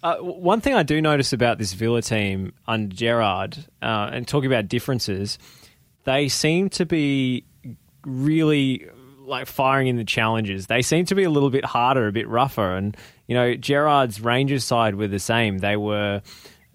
[0.00, 4.46] Uh, one thing I do notice about this Villa team under Gerrard, uh, and talking
[4.46, 5.40] about differences,
[6.04, 7.44] they seem to be
[8.04, 8.86] really
[9.18, 10.68] like firing in the challenges.
[10.68, 12.76] They seem to be a little bit harder, a bit rougher.
[12.76, 15.58] And you know, Gerrard's Rangers side were the same.
[15.58, 16.22] They were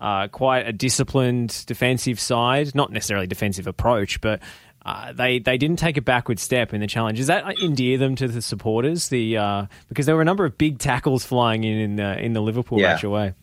[0.03, 4.39] uh, quite a disciplined defensive side, not necessarily defensive approach, but.
[4.85, 7.17] Uh, they they didn't take a backward step in the challenge.
[7.17, 9.07] Does that endear them to the supporters?
[9.07, 12.33] The uh, because there were a number of big tackles flying in in the, in
[12.33, 12.87] the Liverpool yeah.
[12.87, 13.33] match away.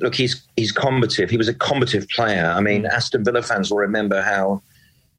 [0.00, 1.30] Look, he's he's combative.
[1.30, 2.52] He was a combative player.
[2.54, 4.60] I mean, Aston Villa fans will remember how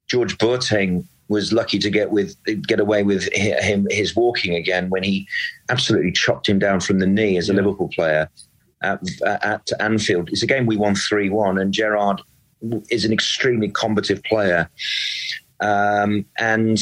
[0.06, 2.36] George Boateng was lucky to get with
[2.68, 5.28] get away with him his walking again when he
[5.70, 7.62] absolutely chopped him down from the knee as a yeah.
[7.62, 8.30] Liverpool player
[8.86, 9.02] at,
[9.43, 10.30] at Anfield.
[10.30, 12.21] It's a game we won three one, and Gerrard
[12.89, 14.69] is an extremely combative player,
[15.60, 16.80] um, and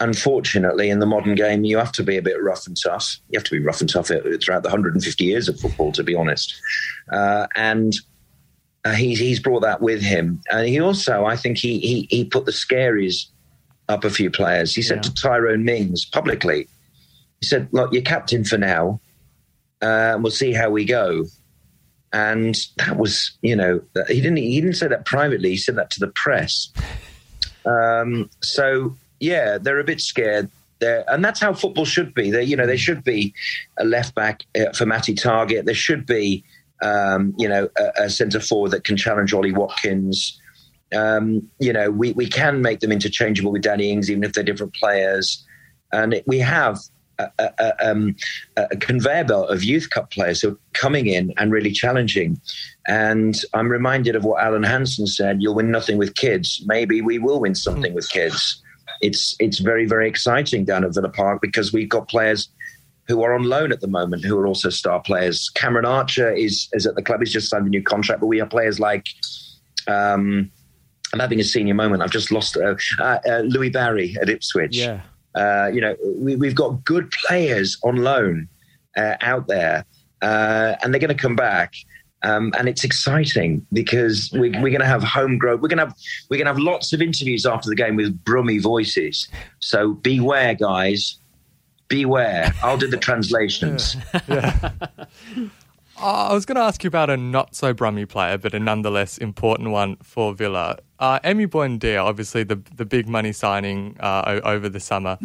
[0.00, 3.18] unfortunately, in the modern game, you have to be a bit rough and tough.
[3.28, 6.14] You have to be rough and tough throughout the 150 years of football, to be
[6.14, 6.54] honest,
[7.12, 7.94] uh, and.
[8.86, 12.22] Uh, he's he's brought that with him, and he also, I think, he he he
[12.22, 13.28] put the scaries
[13.88, 14.74] up a few players.
[14.74, 15.02] He said yeah.
[15.04, 16.68] to Tyrone Mings publicly,
[17.40, 19.00] he said, "Look, you're captain for now,
[19.84, 21.26] and we'll see how we go."
[22.12, 25.50] And that was, you know, he didn't he didn't say that privately.
[25.50, 26.70] He said that to the press.
[27.66, 30.48] Um, so yeah, they're a bit scared.
[30.80, 32.30] They're, and that's how football should be.
[32.30, 33.34] There, you know, there should be
[33.78, 35.64] a left back uh, for Matty Targett.
[35.64, 36.44] There should be,
[36.82, 40.38] um, you know, a, a centre forward that can challenge Ollie Watkins
[40.94, 44.44] um, you know, we, we can make them interchangeable with Danny Ings, even if they're
[44.44, 45.44] different players.
[45.92, 46.78] And it, we have
[47.18, 48.16] a, a, um,
[48.56, 52.40] a, conveyor belt of youth cup players who are coming in and really challenging.
[52.86, 56.62] And I'm reminded of what Alan Hansen said: "You'll win nothing with kids.
[56.66, 58.62] Maybe we will win something with kids."
[59.00, 62.48] It's it's very very exciting down at Villa Park because we've got players
[63.06, 65.50] who are on loan at the moment who are also star players.
[65.54, 67.20] Cameron Archer is is at the club.
[67.20, 69.06] He's just signed a new contract, but we have players like.
[69.86, 70.50] Um,
[71.12, 72.02] I'm having a senior moment.
[72.02, 74.76] I've just lost uh, uh, uh, Louie Barry at Ipswich.
[74.76, 75.00] Yeah.
[75.34, 78.48] Uh, you know, we, have got good players on loan
[78.96, 79.84] uh, out there,
[80.22, 81.74] uh, and they're going to come back.
[82.22, 85.60] Um, and it's exciting because we, we're, going to have homegrown.
[85.60, 85.94] We're going to have
[86.30, 89.28] we're going to have lots of interviews after the game with brummy voices.
[89.60, 91.18] So beware, guys.
[91.88, 92.54] Beware.
[92.62, 93.96] I'll do the translations.
[94.28, 94.70] yeah.
[94.96, 95.06] Uh,
[95.98, 99.18] I was going to ask you about a not so brummy player, but a nonetheless
[99.18, 100.78] important one for Villa.
[101.04, 105.18] Uh, Emi Buendia, obviously the the big money signing uh, over the summer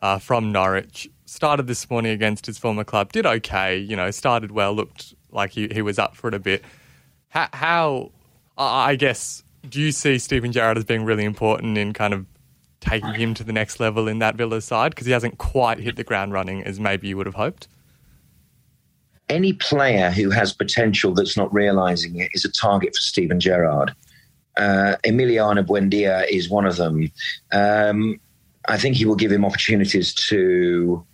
[0.00, 3.12] uh, from Norwich, started this morning against his former club.
[3.12, 6.38] Did okay, you know, started well, looked like he, he was up for it a
[6.38, 6.64] bit.
[7.28, 8.12] How, how
[8.56, 12.24] I guess, do you see Steven Gerrard as being really important in kind of
[12.80, 15.96] taking him to the next level in that Villa side because he hasn't quite hit
[15.96, 17.68] the ground running as maybe you would have hoped?
[19.28, 23.92] any player who has potential that's not realizing it is a target for Steven Gerrard.
[24.56, 27.10] Uh, Emiliano Buendia is one of them.
[27.52, 28.20] Um,
[28.68, 31.04] I think he will give him opportunities to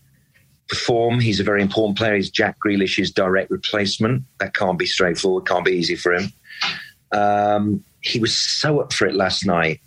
[0.68, 1.20] perform.
[1.20, 2.16] He's a very important player.
[2.16, 4.24] He's Jack Grealish's direct replacement.
[4.38, 6.32] That can't be straightforward, can't be easy for him.
[7.12, 9.80] Um, he was so up for it last night.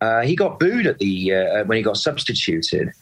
[0.00, 2.92] Uh, he got booed at the uh, when he got substituted.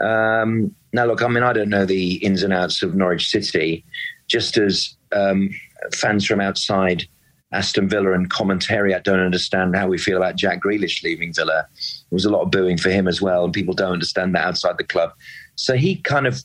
[0.00, 3.84] Um, now, look, I mean, I don't know the ins and outs of Norwich City,
[4.26, 5.50] just as um,
[5.92, 7.06] fans from outside
[7.54, 11.66] Aston Villa and commentary, I don't understand how we feel about Jack Grealish leaving Villa.
[11.74, 14.44] There was a lot of booing for him as well, and people don't understand that
[14.44, 15.12] outside the club.
[15.54, 16.42] So he kind of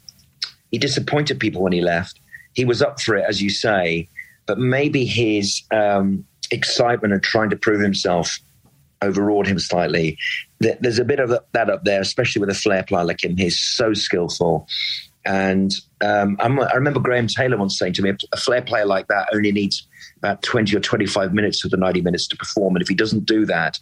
[0.71, 2.19] he disappointed people when he left.
[2.53, 4.07] He was up for it, as you say,
[4.45, 8.39] but maybe his um, excitement of trying to prove himself
[9.01, 10.17] overawed him slightly.
[10.59, 13.37] There's a bit of that up there, especially with a flair player like him.
[13.37, 14.67] He's so skillful.
[15.25, 19.29] And um, i remember Graham Taylor once saying to me, a flair player like that
[19.33, 22.75] only needs about 20 or 25 minutes of the 90 minutes to perform.
[22.75, 23.79] And if he doesn't do that,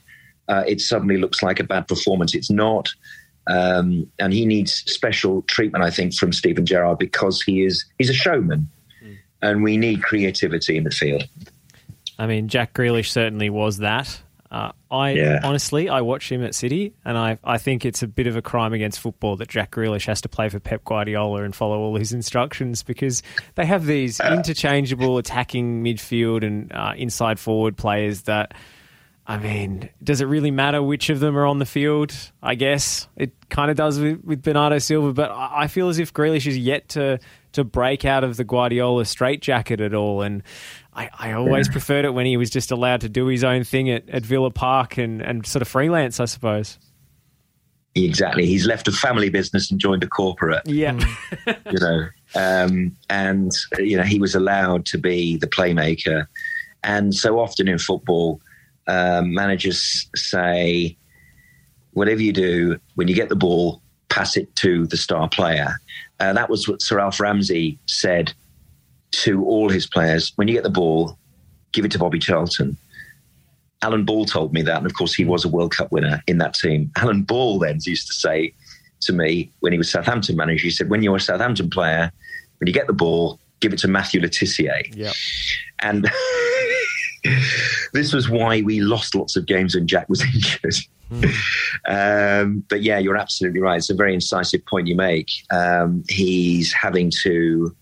[0.48, 2.34] uh, it suddenly looks like a bad performance.
[2.34, 2.90] It's not.
[3.48, 8.10] Um, and he needs special treatment, I think, from Steven Gerrard because he is he's
[8.10, 8.68] a showman,
[9.02, 9.16] mm.
[9.42, 11.28] and we need creativity in the field.
[12.20, 14.22] I mean, Jack Grealish certainly was that.
[14.50, 15.40] Uh, I yeah.
[15.44, 18.42] honestly, I watch him at City, and I I think it's a bit of a
[18.42, 21.96] crime against football that Jack Grealish has to play for Pep Guardiola and follow all
[21.98, 23.24] his instructions because
[23.56, 24.34] they have these uh.
[24.34, 28.54] interchangeable attacking midfield and uh, inside forward players that.
[29.30, 32.14] I mean, does it really matter which of them are on the field?
[32.42, 36.14] I guess it kind of does with, with Bernardo Silva, but I feel as if
[36.14, 37.20] Grealish is yet to
[37.52, 40.22] to break out of the Guardiola straitjacket at all.
[40.22, 40.44] And
[40.98, 41.72] I, I always yeah.
[41.74, 44.50] preferred it when he was just allowed to do his own thing at, at Villa
[44.50, 46.80] Park and, and sort of freelance, I suppose.
[47.94, 48.48] Exactly.
[48.48, 50.64] He's left a family business and joined a corporate.
[50.66, 51.00] Yeah.
[51.48, 56.26] you know, um, and, you know, he was allowed to be the playmaker.
[56.84, 58.42] And so often in football,
[58.88, 60.98] um, managers say,
[61.94, 65.80] whatever you do, when you get the ball, pass it to the star player.
[66.20, 68.34] And that was what Sir Alf Ramsey said
[69.24, 71.18] to all his players when you get the ball,
[71.72, 72.78] give it to Bobby Charlton.
[73.82, 76.40] Alan Ball told me that, and of course, he was a World Cup winner in
[76.40, 76.92] that team.
[76.98, 78.54] Alan Ball then used to say
[79.02, 82.12] to me when he was Southampton manager, he said, When you're a Southampton player,
[82.60, 84.96] when you get the ball, give it to Matthew Le Tissier.
[84.96, 85.14] Yep.
[85.80, 86.10] And
[87.94, 90.76] this was why we lost lots of games when Jack was injured.
[91.12, 92.42] Mm.
[92.44, 93.78] Um, but yeah, you're absolutely right.
[93.78, 95.30] It's a very incisive point you make.
[95.52, 97.76] Um, he's having to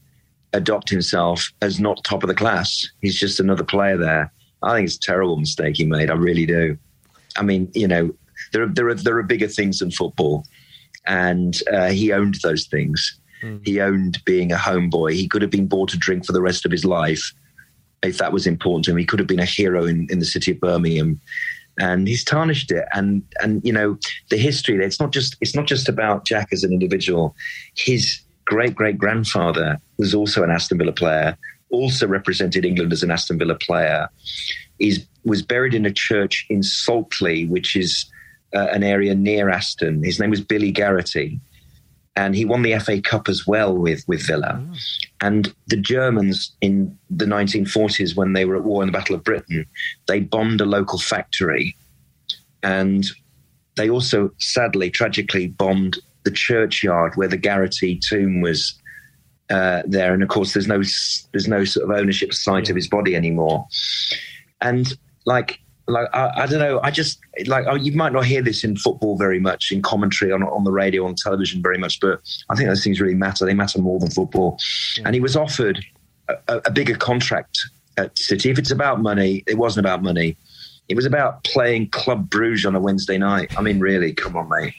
[0.56, 2.88] adopt himself as not top of the class.
[3.02, 4.32] He's just another player there.
[4.64, 6.10] I think it's a terrible mistake he made.
[6.10, 6.78] I really do.
[7.38, 8.12] I mean, you know,
[8.54, 10.46] there are there are there are bigger things than football,
[11.06, 13.20] and uh, he owned those things.
[13.44, 13.66] Mm.
[13.66, 15.14] He owned being a homeboy.
[15.14, 17.34] He could have been bought a drink for the rest of his life
[18.02, 18.98] if that was important to him.
[18.98, 21.20] He could have been a hero in, in the city of Birmingham,
[21.78, 22.86] and he's tarnished it.
[22.94, 23.98] And and you know
[24.30, 24.84] the history.
[24.84, 27.36] It's not just it's not just about Jack as an individual.
[27.76, 31.38] His great great grandfather was also an Aston Villa player,
[31.70, 34.10] also represented England as an Aston Villa player.
[34.80, 38.06] Is was buried in a church in Saltley, which is
[38.56, 40.04] uh, an area near Aston.
[40.04, 41.40] His name was Billy Garraty,
[42.16, 44.62] and he won the FA Cup as well with with Villa.
[44.62, 44.76] Oh.
[45.22, 49.24] And the Germans in the 1940s, when they were at war in the Battle of
[49.24, 49.66] Britain,
[50.08, 51.76] they bombed a local factory,
[52.64, 53.06] and
[53.76, 58.78] they also sadly, tragically bombed the churchyard where the Garraty tomb was
[59.50, 60.82] uh, there, and of course, there's no
[61.32, 63.66] there's no sort of ownership site of his body anymore.
[64.62, 68.42] And like like I, I, don't know, I just like oh, you might not hear
[68.42, 72.00] this in football very much, in commentary on on the radio, on television very much,
[72.00, 73.46] but I think those things really matter.
[73.46, 74.58] They matter more than football.
[74.98, 75.04] Yeah.
[75.06, 75.86] And he was offered
[76.28, 77.60] a, a bigger contract
[77.98, 78.50] at City.
[78.50, 80.38] If it's about money, it wasn't about money.
[80.90, 83.58] It was about playing Club Bruges on a Wednesday night.
[83.58, 84.74] I mean, really, come on, mate.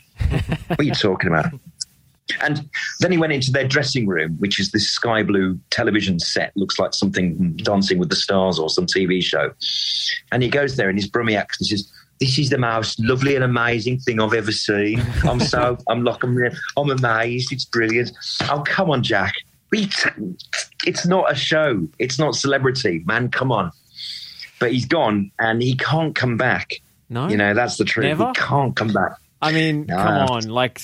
[0.69, 1.47] What are you talking about?
[2.43, 2.69] And
[3.01, 6.79] then he went into their dressing room, which is this sky blue television set, looks
[6.79, 9.53] like something Dancing with the Stars or some TV show.
[10.33, 13.35] And he goes there in his Brummie accent and says, this is the most lovely
[13.35, 15.03] and amazing thing I've ever seen.
[15.25, 16.37] I'm so, I'm like, I'm,
[16.77, 17.53] I'm amazed.
[17.53, 18.13] It's brilliant.
[18.51, 19.35] Oh, come on, Jack.
[19.73, 21.87] It's not a show.
[21.99, 23.31] It's not celebrity, man.
[23.31, 23.71] Come on.
[24.59, 26.75] But he's gone and he can't come back.
[27.11, 27.29] No.
[27.29, 28.05] You know, that's the truth.
[28.05, 28.29] Never?
[28.29, 29.13] He can't come back.
[29.43, 29.97] I mean, No.
[29.97, 30.81] come on, like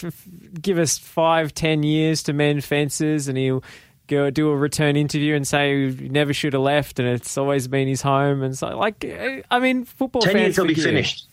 [0.60, 3.64] give us five, ten years to mend fences, and he'll
[4.08, 7.66] go do a return interview and say he never should have left, and it's always
[7.68, 9.04] been his home, and so like,
[9.50, 10.22] I mean, football.
[10.22, 11.26] Ten fans years he'll be finished.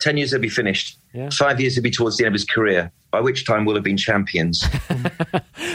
[0.00, 0.98] Ten years he'll be finished.
[1.12, 1.28] Yeah.
[1.30, 3.84] Five years he'll be towards the end of his career, by which time we'll have
[3.84, 4.64] been champions.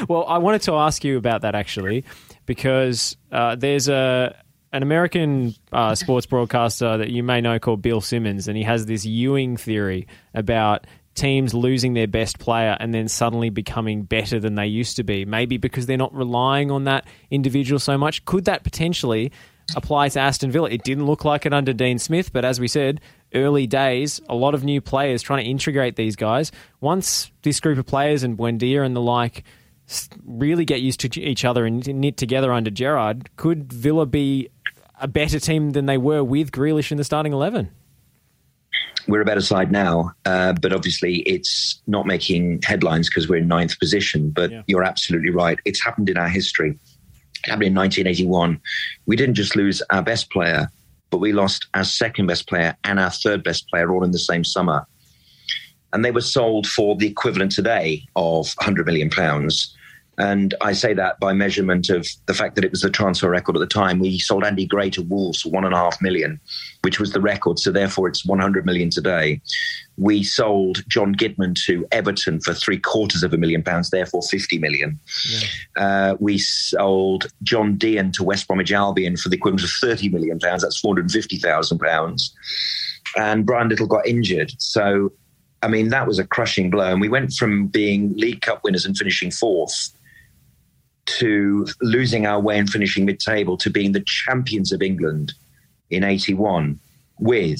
[0.10, 2.04] Well, I wanted to ask you about that actually,
[2.46, 4.36] because uh, there's a
[4.74, 8.88] an American uh, sports broadcaster that you may know called Bill Simmons, and he has
[8.88, 14.56] this Ewing theory about teams losing their best player and then suddenly becoming better than
[14.56, 15.26] they used to be.
[15.26, 18.26] Maybe because they're not relying on that individual so much.
[18.26, 19.32] Could that potentially
[19.76, 20.72] apply to Aston Villa?
[20.72, 23.00] It didn't look like it under Dean Smith, but as we said,
[23.36, 26.52] early days, a lot of new players trying to integrate these guys.
[26.82, 29.44] Once this group of players and Buendia and the like
[30.26, 34.50] really get used to each other and knit together under Gerrard, could Villa be
[35.00, 37.70] a better team than they were with Grealish in the starting 11?
[39.08, 43.48] we're a better side now, uh, but obviously it's not making headlines because we're in
[43.50, 44.30] ninth position.
[44.30, 44.62] But Yeah.
[44.68, 45.60] you're absolutely right.
[45.66, 46.80] It's happened in our history.
[47.44, 48.62] It happened in 1981.
[49.06, 50.70] We didn't just lose our best player,
[51.10, 54.20] but we lost our second best player and our third best player all in the
[54.20, 54.88] same summer.
[55.92, 59.76] And they were sold for the equivalent today of 100 million pounds.
[60.18, 63.56] And I say that by measurement of the fact that it was the transfer record
[63.56, 64.00] at the time.
[64.00, 66.40] We sold Andy Gray to Wolves for one and a half million,
[66.82, 67.58] which was the record.
[67.58, 69.42] So therefore, it's 100 million today.
[69.98, 74.60] We sold John Gidman to Everton for three quarters of a million pounds, therefore 50
[74.60, 75.00] million.
[75.78, 80.40] Uh, we sold John Deehan to West Bromwich Albion for the equivalent of 30 million
[80.40, 80.62] pounds.
[80.62, 82.36] That's 450,000 pounds.
[83.18, 84.52] And Brian Little got injured.
[84.60, 85.12] So,
[85.64, 86.92] I mean, that was a crushing blow.
[86.92, 89.92] And we went from being League Cup winners and finishing fourth
[91.06, 95.34] to losing our way and finishing mid table to being the champions of England
[95.90, 96.80] in 81
[97.20, 97.60] with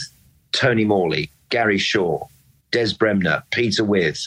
[0.52, 2.26] Tony Morley, Gary Shaw,
[2.72, 4.18] Des Bremner, Peter Withe,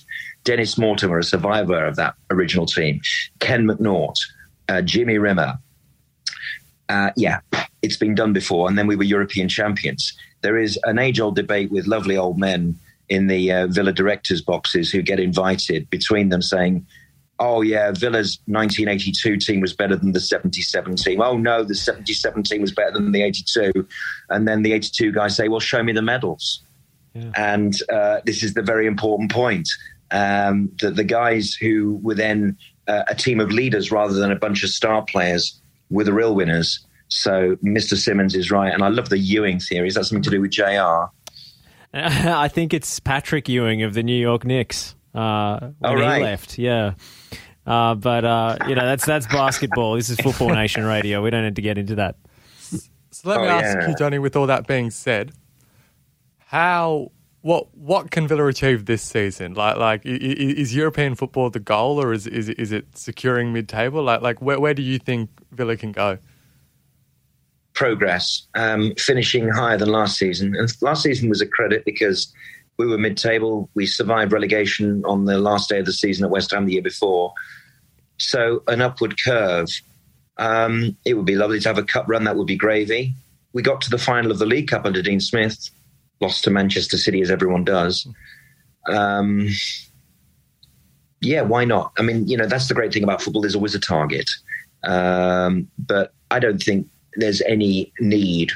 [0.44, 3.00] Dennis Mortimer, a survivor of that original team,
[3.40, 4.18] Ken McNaught,
[4.68, 5.58] uh, Jimmy Rimmer.
[6.88, 7.40] Uh, yeah,
[7.82, 8.68] it's been done before.
[8.68, 10.16] And then we were European champions.
[10.42, 14.42] There is an age old debate with lovely old men in the uh, Villa directors'
[14.42, 16.86] boxes who get invited between them saying,
[17.38, 21.20] oh yeah, Villa's 1982 team was better than the 77 team.
[21.20, 23.86] Oh no, the 77 team was better than the 82.
[24.30, 26.62] And then the 82 guys say, well, show me the medals.
[27.34, 29.68] And uh, this is the very important point
[30.10, 34.36] um, that the guys who were then uh, a team of leaders rather than a
[34.36, 36.84] bunch of star players were the real winners.
[37.08, 37.96] So Mr.
[37.96, 38.72] Simmons is right.
[38.72, 39.88] And I love the Ewing theory.
[39.88, 41.06] Is that something to do with JR?
[41.94, 46.18] I think it's Patrick Ewing of the New York Knicks uh, when Oh, right.
[46.18, 46.58] he left.
[46.58, 46.94] Yeah.
[47.66, 49.94] Uh, but uh, you know that's that's basketball.
[49.94, 51.22] This is Football Nation Radio.
[51.22, 52.16] We don't need to get into that.
[53.10, 53.88] So let me Oh, ask yeah.
[53.88, 55.32] you, Johnny, with all that being said,
[56.38, 59.54] how what what can Villa achieve this season?
[59.54, 63.52] Like like i- i- is European football the goal, or is is is it securing
[63.52, 64.02] mid table?
[64.02, 66.18] Like like where where do you think Villa can go?
[67.74, 70.54] progress, um, finishing higher than last season.
[70.56, 72.32] And last season was a credit because
[72.78, 73.70] we were mid-table.
[73.74, 76.82] We survived relegation on the last day of the season at West Ham the year
[76.82, 77.32] before.
[78.18, 79.68] So an upward curve.
[80.38, 82.24] Um, it would be lovely to have a cup run.
[82.24, 83.14] That would be gravy.
[83.52, 85.70] We got to the final of the League Cup under Dean Smith,
[86.20, 88.06] lost to Manchester City as everyone does.
[88.88, 89.48] Um,
[91.22, 91.92] yeah, why not?
[91.98, 93.40] I mean, you know, that's the great thing about football.
[93.40, 94.28] There's always a target.
[94.84, 98.52] Um, but I don't think there's any need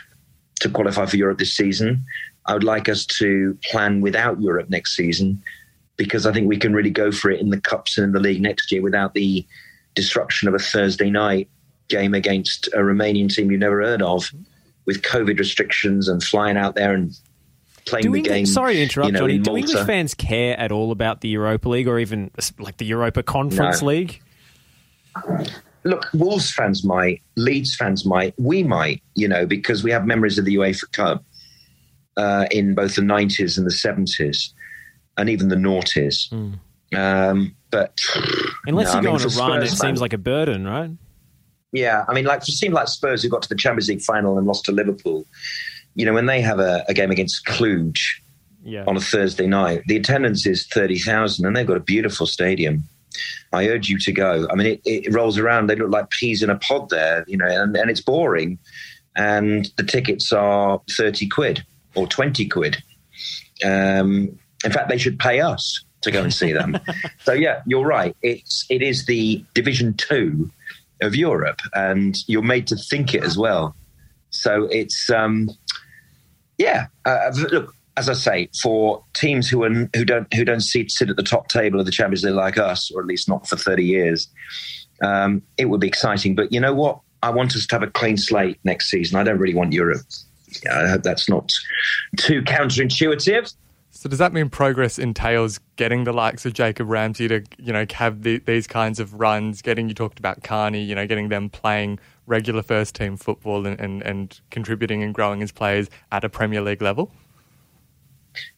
[0.61, 2.05] to qualify for Europe this season.
[2.47, 5.43] I would like us to plan without Europe next season
[5.97, 8.21] because I think we can really go for it in the cups and in the
[8.21, 9.47] league next year without the
[9.95, 11.49] disruption of a Thursday night
[11.89, 14.31] game against a Romanian team you've never heard of
[14.87, 17.13] with COVID restrictions and flying out there and
[17.87, 18.47] playing Do the English, game.
[18.47, 19.35] sorry to interrupt, you know, Johnny.
[19.37, 22.85] in Do English fans care at all about the Europa League or even like the
[22.87, 23.89] Europa Conference No.
[23.89, 24.21] League?
[25.85, 30.39] look, Wolves fans might, Leeds fans might, we might, you know, because we have memories
[30.39, 31.25] of the UEFA Cup
[32.17, 34.53] uh, in both the 90s and the 70s
[35.17, 36.33] and even the noughties.
[36.97, 37.97] Um, but
[38.67, 40.67] Unless no, you I go mean, on a run, it Spurs seems like a burden,
[40.67, 40.91] right?
[41.73, 44.37] yeah, I mean, like a team like Spurs who got to the Champions League final
[44.39, 45.25] and lost to Liverpool,
[45.95, 47.97] you know, when they have a, a game against Cluj
[48.65, 48.85] Yeah.
[48.89, 52.83] on a Thursday night, the attendance is 30,000 and they've got a beautiful stadium.
[53.53, 54.47] I urge you to go.
[54.51, 55.69] I mean, it, it rolls around.
[55.69, 58.59] They look like peas in a pod there, you know, and, and it's boring.
[59.17, 61.65] And the tickets are 30 quid
[61.95, 62.83] or 20 quid.
[63.65, 66.79] Um, in fact, they should pay us to go and see them.
[67.25, 68.17] so yeah, you're right.
[68.23, 70.51] It's it is the Division Two
[71.03, 73.75] of Europe, and you're made to think it as well.
[74.31, 75.51] So it's um,
[76.59, 76.87] yeah.
[77.05, 81.11] Uh, look, as I say, for teams who are who don't who don't sit sit
[81.11, 83.57] at the top table of the Champions League like us, or at least not for
[83.57, 84.29] 30 years,
[85.03, 86.35] um, it would be exciting.
[86.35, 87.01] But you know what?
[87.23, 89.19] I want us to have a clean slate next season.
[89.19, 90.01] I don't really want Europe.
[90.65, 91.53] Yeah, I hope that's not
[92.17, 93.55] too counterintuitive.
[93.93, 97.85] So does that mean progress entails getting the likes of Jacob Ramsey to, you know,
[97.93, 101.51] have the, these kinds of runs, getting, you talked about Carney, you know, getting them
[101.51, 106.29] playing regular first team football and, and, and contributing and growing as players at a
[106.29, 107.11] Premier League level?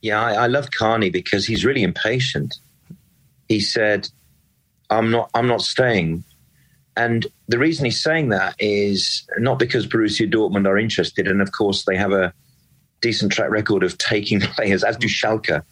[0.03, 2.59] Yeah, I, I love Carney because he's really impatient.
[3.49, 4.09] He said,
[4.91, 5.31] "I'm not.
[5.35, 6.25] I'm not staying,"
[6.97, 11.53] and the reason he's saying that is not because Borussia Dortmund are interested, and of
[11.53, 12.33] course they have a
[13.01, 15.63] decent track record of taking players, as do Schalke,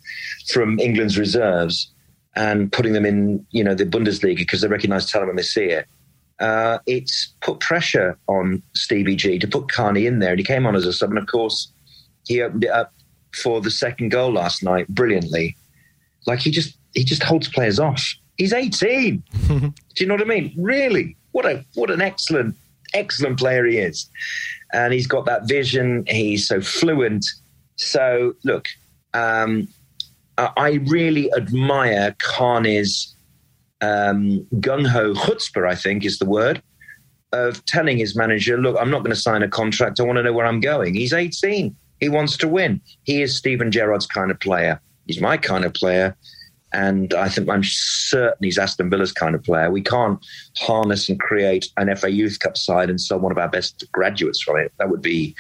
[0.49, 1.91] from England's reserves
[2.37, 5.65] and putting them in, you know, the Bundesliga because they recognise talent when they see
[5.65, 5.87] it.
[6.39, 10.67] Uh, it's put pressure on Stevie G to put Carney in there, and he came
[10.67, 11.71] on as a sub, and of course
[12.27, 12.95] he opened it up
[13.35, 15.57] for the second goal last night brilliantly.
[16.27, 18.15] Like he just he just holds players off.
[18.41, 19.23] He's 18.
[19.49, 20.55] Do you know what I mean?
[20.57, 21.15] Really?
[21.33, 22.57] What a what an excellent
[22.95, 24.09] excellent player he is.
[24.73, 26.05] And he's got that vision.
[26.09, 27.27] He's so fluent.
[27.77, 28.69] So look,
[29.13, 29.69] um,
[30.39, 33.15] I really admire Carney's
[33.83, 35.69] um, gung ho chutzpah.
[35.69, 36.63] I think is the word
[37.35, 40.01] of telling his manager, "Look, I'm not going to sign a contract.
[40.01, 41.77] I want to know where I'm going." He's 18.
[42.01, 42.81] He wants to win.
[43.03, 44.81] He is Steven Gerrard's kind of player.
[45.07, 46.17] He's my kind of player.
[46.73, 49.71] And I think I'm certain he's Aston Villa's kind of player.
[49.71, 50.25] We can't
[50.59, 54.41] harness and create an FA Youth Cup side and sell one of our best graduates
[54.43, 54.73] from it.
[54.79, 55.35] That would be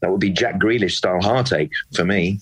[0.00, 2.40] that would be Jack Grealish style heartache for me.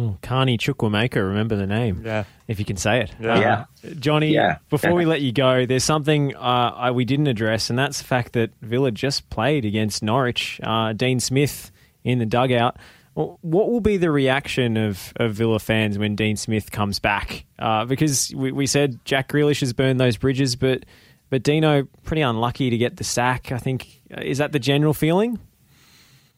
[0.00, 2.02] Oh, Carney Chukwuemeka, remember the name.
[2.04, 2.22] Yeah.
[2.46, 3.10] If you can say it.
[3.18, 3.40] Yeah.
[3.82, 3.90] Yeah.
[3.98, 4.58] Johnny, Yeah.
[4.70, 6.38] before we let you go, there's something uh,
[6.76, 10.60] I, we didn't address, and that's the fact that Villa just played against Norwich.
[10.62, 11.72] Uh, Dean Smith
[12.04, 12.76] in the dugout.
[13.18, 17.44] Well, What will be the reaction of, of Villa fans when Dean Smith comes back?
[17.58, 20.84] Uh, because we, we said Jack Grealish has burned those bridges, but
[21.28, 23.50] but Dino pretty unlucky to get the sack.
[23.50, 23.88] I think
[24.18, 25.38] is that the general feeling?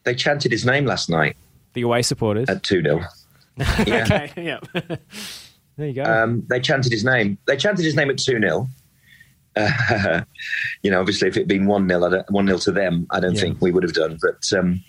[0.05, 1.37] They chanted his name last night
[1.73, 2.49] The away supporters.
[2.49, 3.01] at 2 0.
[3.57, 3.67] Yeah.
[3.79, 4.59] okay, yeah.
[5.77, 6.03] there you go.
[6.03, 7.37] Um, they chanted his name.
[7.45, 8.67] They chanted his name at 2 0.
[9.55, 10.21] Uh,
[10.81, 13.35] you know, obviously, if it had been 1 0 1 0 to them, I don't
[13.35, 13.41] Yeah.
[13.41, 14.17] think we would have done.
[14.19, 14.83] But um,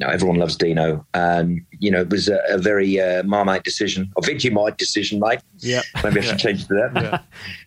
[0.00, 1.06] no, everyone loves Dino.
[1.12, 5.40] And, you know, it was a, a very uh, Marmite decision, or Vegemite decision, mate.
[5.58, 5.84] Yep.
[6.02, 7.24] Maybe I should change to that.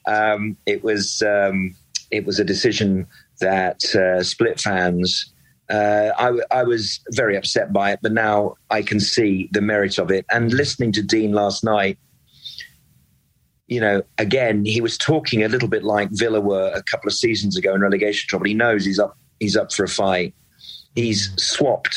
[0.08, 0.34] Yeah.
[0.34, 1.76] Um, it was um,
[2.10, 3.06] it was a decision
[3.40, 5.32] that uh, split fans.
[5.70, 9.98] Uh, I, I was very upset by it, but now I can see the merit
[9.98, 10.26] of it.
[10.32, 11.98] And listening to Dean last night,
[13.68, 17.14] you know, again, he was talking a little bit like Villa were a couple of
[17.14, 18.46] seasons ago in relegation trouble.
[18.46, 20.34] He knows he's up he's up for a fight.
[20.96, 21.96] He's swapped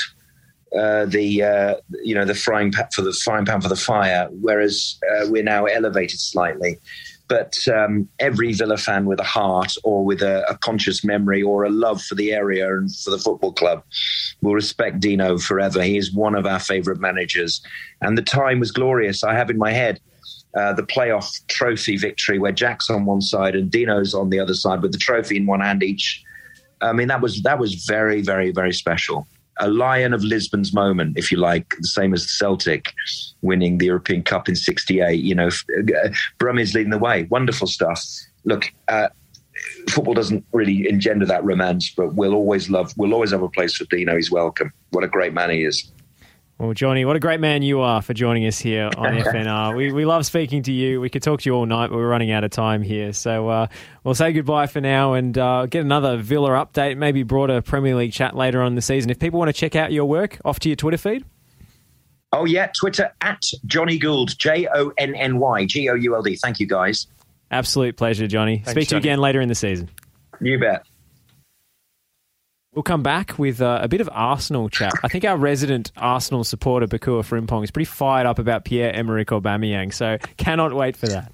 [0.75, 4.29] uh, the uh, you know the frying pan for the frying pan for the fire,
[4.31, 6.79] whereas uh, we're now elevated slightly.
[7.29, 11.65] But um, every Villa fan with a heart or with a, a conscious memory or
[11.65, 13.83] a love for the area and for the football club
[14.43, 15.83] will respect Dino forever.
[15.83, 17.61] He is one of our favourite managers,
[18.01, 19.25] and the time was glorious.
[19.25, 20.01] I have in my head
[20.57, 24.55] uh, the playoff trophy victory where Jack's on one side and Dino's on the other
[24.55, 26.23] side with the trophy in one hand each.
[26.81, 29.27] I mean, that was that was very, very, very special.
[29.59, 32.93] A Lion of Lisbon's moment, if you like, the same as Celtic
[33.43, 35.23] winning the European Cup in '68.
[35.23, 37.25] You know, uh, Brummies leading the way.
[37.25, 38.05] Wonderful stuff.
[38.45, 39.09] Look, uh,
[39.89, 42.93] football doesn't really engender that romance, but we'll always love.
[42.97, 44.15] We'll always have a place for Dino.
[44.17, 44.73] He's welcome.
[44.91, 45.91] What a great man he is.
[46.59, 49.77] Well, Johnny, what a great man you are for joining us here on FNR.
[49.77, 51.03] We, we love speaking to you.
[51.03, 53.13] We could talk to you all night, but we're running out of time here.
[53.13, 53.67] So uh,
[54.05, 58.13] we'll say goodbye for now and uh, get another Villa update, maybe broader Premier League
[58.13, 59.11] chat later on in the season.
[59.11, 61.27] If people want to check out your work, off to your Twitter feed.
[62.33, 66.23] Oh yeah, Twitter at Johnny Gould, J O N N Y G O U L
[66.23, 66.37] D.
[66.37, 67.07] Thank you guys.
[67.51, 68.63] Absolute pleasure, Johnny.
[68.67, 69.91] Speak to you again later in the season.
[70.41, 70.85] You bet.
[72.77, 74.93] We'll come back with uh, a bit of Arsenal chat.
[75.03, 79.95] I think our resident Arsenal supporter, Bakua Frimpong, is pretty fired up about Pierre-Emerick Aubameyang,
[79.95, 81.33] so cannot wait for that.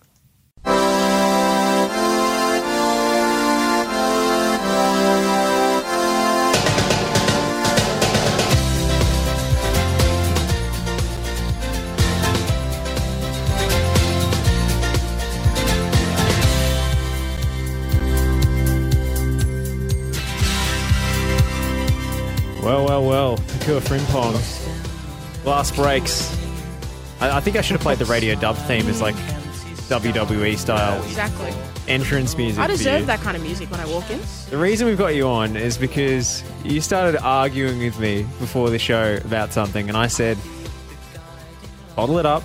[23.11, 23.37] Oh,
[23.81, 25.45] Frimpong.
[25.45, 26.31] Last breaks.
[27.21, 29.15] I, I think I should have played the radio dub theme as like
[29.89, 31.53] WWE style Exactly.
[31.89, 32.61] entrance music.
[32.61, 32.79] I for you.
[32.79, 34.21] deserve that kind of music when I walk in.
[34.51, 38.79] The reason we've got you on is because you started arguing with me before the
[38.79, 40.39] show about something, and I said,
[41.97, 42.43] bottle it up,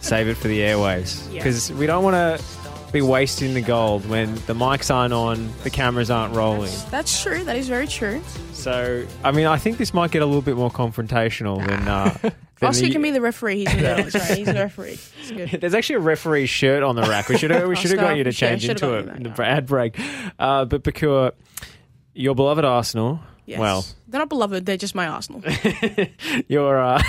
[0.00, 1.26] save it for the airwaves.
[1.32, 1.40] Yeah.
[1.40, 2.61] Because we don't want to
[2.92, 6.72] be wasting the gold when the mics aren't on, the cameras aren't rolling.
[6.90, 7.42] That's true.
[7.44, 8.22] That is very true.
[8.52, 11.88] So, I mean, I think this might get a little bit more confrontational than.
[11.88, 12.32] Uh, than
[12.68, 13.64] Oscar the- can be the referee.
[13.64, 14.98] He's, the, right, he's the referee.
[15.28, 15.50] Good.
[15.60, 17.28] There's actually a referee shirt on the rack.
[17.28, 19.42] We should have, we should have got you to change should've into it in the
[19.42, 19.98] ad break.
[20.38, 20.82] Uh, but
[22.14, 23.20] your beloved Arsenal.
[23.46, 23.58] Yes.
[23.58, 24.64] Well, they're not beloved.
[24.66, 25.42] They're just my Arsenal
[26.46, 27.02] your uh,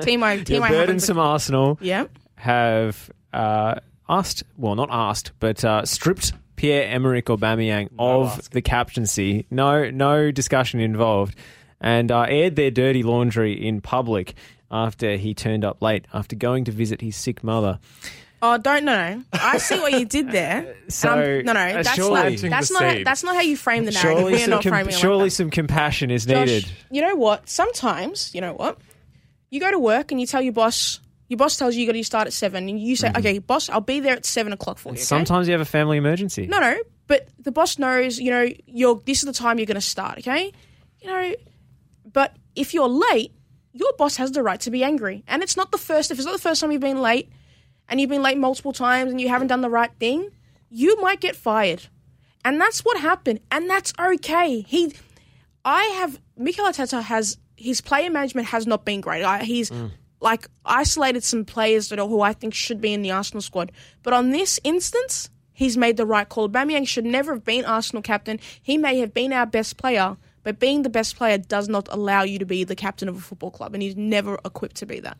[0.00, 0.22] team.
[0.24, 2.06] I team your I happen to- burdensome Arsenal Yeah.
[2.34, 3.76] have uh,
[4.08, 9.46] asked, well, not asked, but uh, stripped Pierre Emerick Aubameyang of the captaincy.
[9.50, 11.34] No, no discussion involved,
[11.80, 14.34] and uh, aired their dirty laundry in public
[14.70, 17.78] after he turned up late after going to visit his sick mother.
[18.42, 19.22] Oh, don't no no.
[19.32, 20.74] I see what you did there.
[20.88, 21.60] So, Um, no no.
[21.60, 24.18] uh, That's surely- not, that's not that's not how you frame the narrative.
[24.18, 25.36] Surely, We're some, not com- framing surely like that.
[25.36, 26.70] some compassion is Josh, needed.
[26.90, 27.48] You know what?
[27.48, 28.78] Sometimes, you know what?
[29.50, 31.00] You go to work and you tell your boss.
[31.28, 33.18] Your boss tells you you got to start at seven, and you say, mm-hmm.
[33.18, 35.02] "Okay, boss, I'll be there at seven o'clock for you." Okay?
[35.02, 36.46] Sometimes you have a family emergency.
[36.46, 36.76] No, no.
[37.06, 40.18] But the boss knows, you know, you're this is the time you're going to start,
[40.18, 40.52] okay?
[41.00, 41.34] You know,
[42.12, 43.32] but if you're late,
[43.72, 45.22] your boss has the right to be angry.
[45.28, 47.30] And it's not the first if it's not the first time you've been late
[47.88, 50.30] and you've been late multiple times and you haven't done the right thing,
[50.70, 51.86] you might get fired.
[52.44, 53.40] And that's what happened.
[53.50, 54.62] And that's okay.
[54.62, 54.94] He
[55.64, 59.24] I have Mikel Arteta has his player management has not been great.
[59.24, 59.90] I, he's mm.
[60.20, 63.72] Like isolated some players that are, who I think should be in the Arsenal squad.
[64.02, 66.48] But on this instance, he's made the right call.
[66.48, 68.40] Aubameyang should never have been Arsenal captain.
[68.62, 72.22] He may have been our best player, but being the best player does not allow
[72.22, 75.00] you to be the captain of a football club, and he's never equipped to be
[75.00, 75.16] that.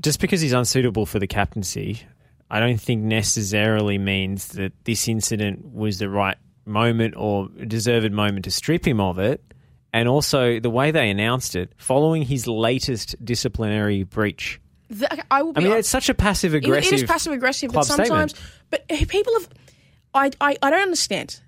[0.00, 2.02] Just because he's unsuitable for the captaincy,
[2.50, 8.44] I don't think necessarily means that this incident was the right moment or deserved moment
[8.44, 9.42] to strip him of it.
[9.96, 14.60] And also the way they announced it, following his latest disciplinary breach.
[14.90, 16.92] The- I will I mean, it's such a passive aggressive.
[16.92, 18.32] It is passive aggressive, but sometimes.
[18.32, 18.34] statement.
[18.68, 19.48] But people have.
[20.12, 21.40] I, I, I don't understand.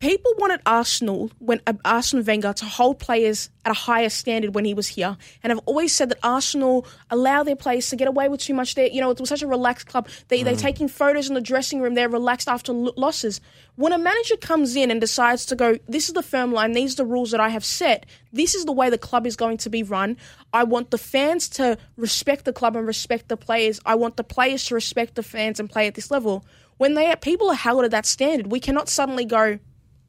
[0.00, 4.64] People wanted Arsenal when uh, Arsene Wenger to hold players at a higher standard when
[4.64, 8.30] he was here, and have always said that Arsenal allow their players to get away
[8.30, 8.74] with too much.
[8.76, 10.08] They, you know, it was such a relaxed club.
[10.28, 11.94] They they're taking photos in the dressing room.
[11.96, 13.42] They're relaxed after lo- losses.
[13.76, 16.72] When a manager comes in and decides to go, this is the firm line.
[16.72, 18.06] These are the rules that I have set.
[18.32, 20.16] This is the way the club is going to be run.
[20.54, 23.80] I want the fans to respect the club and respect the players.
[23.84, 26.42] I want the players to respect the fans and play at this level.
[26.78, 29.58] When they people are held at that standard, we cannot suddenly go,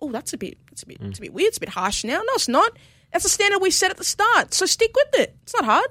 [0.02, 1.50] oh, that's a bit, that's a bit, it's a bit weird.
[1.50, 2.18] It's a bit harsh now.
[2.18, 2.72] No, it's not.
[3.12, 4.54] That's a standard we set at the start.
[4.54, 5.36] So stick with it.
[5.44, 5.88] It's not hard.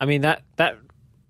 [0.00, 0.78] I mean that that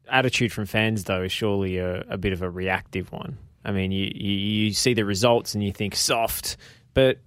[0.08, 3.38] attitude from fans though is surely a, a bit of a reactive one.
[3.64, 4.32] I mean, you, you
[4.66, 6.56] you see the results and you think soft,
[6.92, 7.18] but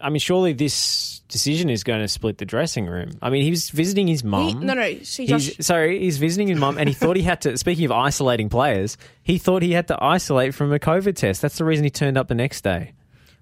[0.00, 3.12] I mean, surely this decision is going to split the dressing room.
[3.22, 4.60] I mean, he was visiting his He- mum.
[4.66, 4.98] no, no.
[5.02, 7.56] See, Josh, He's, sorry, he's visiting his mum, and he thought he had to.
[7.64, 11.40] Speaking of isolating players, he thought he had to isolate from a COVID test.
[11.42, 12.92] That's the reason he turned up the next day.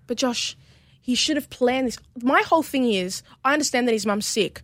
[0.07, 0.57] But Josh,
[1.01, 1.99] he should have planned this.
[2.23, 4.63] My whole thing is, I understand that his mum's sick,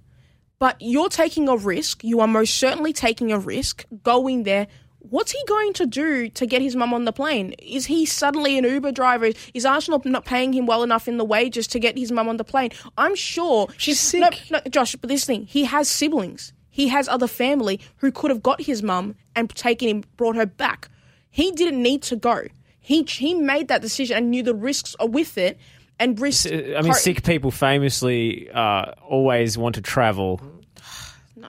[0.59, 2.03] but you're taking a risk.
[2.05, 4.68] You are most certainly taking a risk going there.
[5.01, 7.55] What's he going to do to get his mum on the plane?
[7.61, 9.30] Is he suddenly an Uber driver?
[9.55, 12.36] Is Arsenal not paying him well enough in the wages to get his mum on
[12.36, 12.70] the plane?
[12.99, 14.20] I'm sure She's sick.
[14.51, 16.53] No, no, Josh, but this thing, he has siblings.
[16.68, 20.47] He has other family who could have got his mum and taken him, brought her
[20.47, 20.89] back.
[21.30, 22.43] He didn't need to go.
[22.89, 25.59] He he made that decision and knew the risks are with it,
[26.01, 26.51] and risked.
[26.51, 30.41] I mean, sick people famously uh, always want to travel.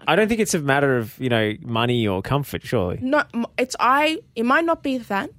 [0.06, 2.66] I don't think it's a matter of you know money or comfort.
[2.66, 3.24] Surely, No,
[3.58, 4.20] it's I.
[4.36, 5.30] It might not be that,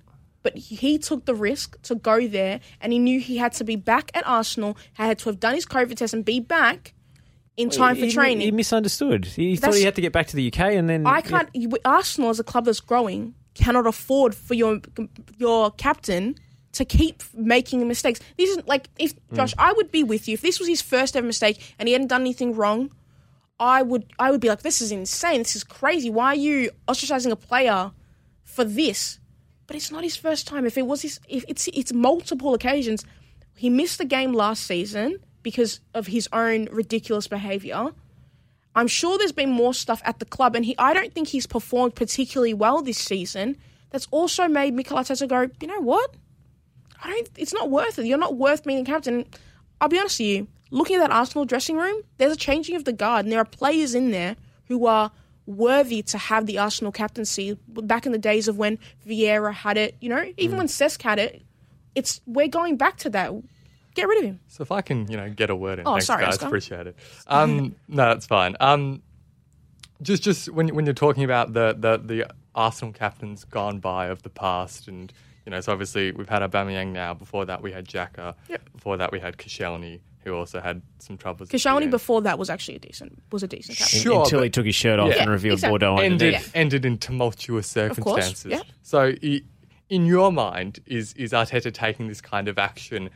[0.42, 3.76] but he took the risk to go there, and he knew he had to be
[3.76, 4.78] back at Arsenal.
[4.94, 6.94] Had to have done his COVID test and be back
[7.58, 8.40] in time for he, training.
[8.40, 9.26] He misunderstood.
[9.26, 11.50] He thought he had to get back to the UK, and then I can't.
[11.52, 14.80] you- Arsenal, is a club that's growing, cannot afford for your
[15.38, 16.36] your captain
[16.72, 18.20] to keep making mistakes.
[18.36, 19.36] This is like if mm.
[19.36, 21.92] Josh, I would be with you if this was his first ever mistake and he
[21.92, 22.90] hadn't done anything wrong.
[23.58, 25.38] I would I would be like, this is insane.
[25.38, 26.10] This is crazy.
[26.10, 27.92] Why are you ostracizing a player
[28.44, 29.18] for this?
[29.66, 30.66] But it's not his first time.
[30.66, 33.04] If it was his, if it's it's multiple occasions.
[33.56, 37.92] He missed the game last season because of his own ridiculous behavior.
[38.74, 41.46] I'm sure there's been more stuff at the club, and he I don't think he's
[41.46, 43.56] performed particularly well this season.
[43.90, 46.14] That's also made Mikel Arteta go, you know what?
[47.02, 47.28] I don't.
[47.36, 48.06] It's not worth it.
[48.06, 49.26] You're not worth being a captain.
[49.80, 50.48] I'll be honest with you.
[50.70, 53.44] looking at that Arsenal dressing room, there's a changing of the guard, and there are
[53.44, 55.10] players in there who are
[55.46, 57.58] worthy to have the Arsenal captaincy.
[57.68, 60.58] Back in the days of when Vieira had it, you know, even mm.
[60.58, 61.42] when Cesc had it,
[61.94, 63.32] it's we're going back to that.
[64.00, 64.40] Get rid of him.
[64.48, 66.46] So if I can, you know, get a word in, Oh, thanks sorry, guys, Oscar.
[66.46, 66.96] appreciate it.
[67.26, 68.56] Um, no, that's fine.
[68.60, 69.02] Um,
[70.02, 74.22] just, just when when you're talking about the the the Arsenal captains gone by of
[74.22, 75.12] the past, and
[75.46, 77.14] you know, so obviously we've had Aubameyang now.
[77.14, 78.34] Before that, we had Xhaka.
[78.48, 78.72] Yep.
[78.72, 81.50] Before that, we had Koscielny, who also had some troubles.
[81.52, 84.00] at Koscielny before that was actually a decent was a decent captain.
[84.00, 85.22] Sure, until he took his shirt off Yeah.
[85.22, 85.72] and revealed exactly.
[85.78, 86.50] Bordeaux ended underneath.
[86.54, 88.46] ended in tumultuous course, circumstances.
[88.50, 88.62] yeah.
[88.82, 89.42] So, i-
[89.90, 93.10] in your mind, is is Arteta taking this kind of action,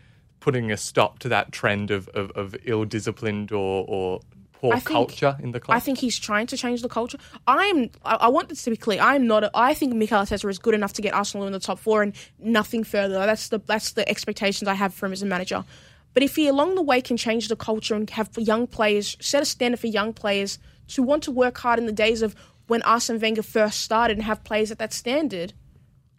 [0.45, 4.21] putting a stop to that trend of of, of ill disciplined or or
[4.53, 5.75] poor think- culture in the club?
[5.75, 7.19] I think he's trying to change the culture.
[7.47, 7.91] I'm.
[8.05, 9.01] I, I want this to be clear.
[9.01, 9.45] I'm not.
[9.45, 12.03] A, I think Mikel Arteta is good enough to get Arsenal in the top four
[12.03, 13.15] and nothing further.
[13.15, 15.65] That's the that's the expectations I have for him as a manager.
[16.13, 19.43] But if he along the way can change the culture and have young players, set
[19.43, 22.37] a standard for young players to want to work hard in the days of
[22.67, 25.55] when Arsene Wenger first started and have players at that standard,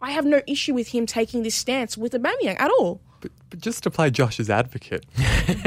[0.00, 3.00] I have no issue with him taking this stance with Aubameyang at all.
[3.20, 5.06] But, but just to play Josh's advocate,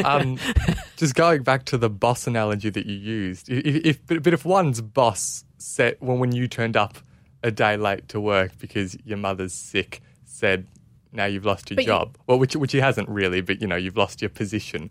[0.03, 0.37] um,
[0.97, 4.45] just going back to the boss analogy that you used, if, if but, but if
[4.45, 6.97] one's boss said when when you turned up
[7.43, 10.67] a day late to work because your mother's sick, said
[11.11, 13.67] now you've lost your But you- job, well, which which he hasn't really, but you
[13.67, 14.89] know you've lost your position.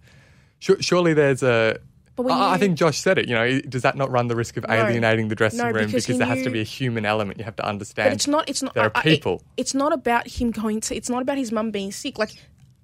[0.59, 1.79] Sure, surely there's a.
[2.19, 3.29] But when I think Josh said it.
[3.29, 6.05] You know, does that not run the risk of alienating the dressing No, room because
[6.05, 7.39] because, he there has to be a human element?
[7.39, 8.09] You have to understand.
[8.09, 8.49] But it's not.
[8.49, 8.75] It's not.
[8.75, 9.41] There are people.
[9.57, 10.97] it's not about him going to.
[10.97, 12.19] It's not about his mum being sick.
[12.19, 12.31] Like,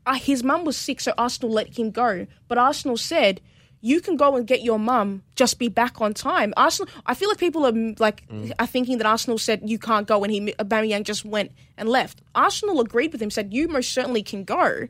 [0.07, 2.29] uh, his mum was sick, so Arsenal let him go.
[2.47, 3.41] But Arsenal said,
[3.81, 5.25] "You can go and get your mum.
[5.35, 6.89] Just be back on time." Arsenal.
[7.05, 8.53] I feel like people are like Mm.
[8.61, 12.23] are thinking that Arsenal said you can't go, and he Aubameyang just went and left.
[12.37, 14.87] Arsenal agreed with him, said you most certainly can go.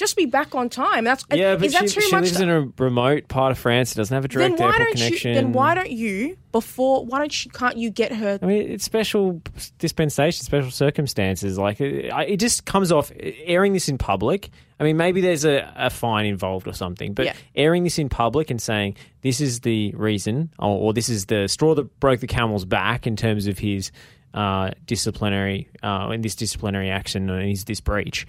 [0.00, 1.04] Just be back on time.
[1.04, 2.22] That's Yeah, but is that she, too she much?
[2.22, 3.92] lives to- in a remote part of France.
[3.92, 5.28] It doesn't have a then direct why airport don't connection.
[5.28, 5.34] you?
[5.34, 7.04] Then why don't you before?
[7.04, 7.50] Why don't you?
[7.50, 8.38] Can't you get her?
[8.40, 9.42] I mean, it's special
[9.78, 11.58] dispensation, special circumstances.
[11.58, 14.48] Like it, it just comes off airing this in public.
[14.78, 17.34] I mean, maybe there's a, a fine involved or something, but Yeah.
[17.54, 21.46] airing this in public and saying this is the reason, or, or this is the
[21.48, 23.92] straw that broke the camel's back in terms of his
[24.32, 28.26] uh, disciplinary, uh, in this disciplinary action and his this breach.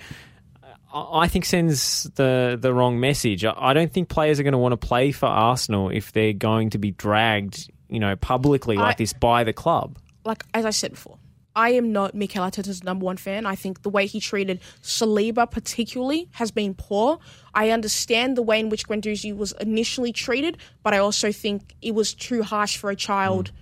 [0.94, 3.46] I think sends the the wrong message.
[3.46, 6.70] I don't think players are going to want to play for Arsenal if they're going
[6.72, 9.98] to be dragged, you know, publicly like I- this by the club.
[10.26, 11.18] like as I said before,
[11.56, 13.46] I am not Mikel Arteta's number one fan.
[13.46, 17.20] I think the way he treated Saliba particularly has been poor.
[17.54, 21.94] I understand the way in which Guendouzi was initially treated, but I also think it
[21.94, 23.50] was too harsh for a child.
[23.50, 23.56] Hmm.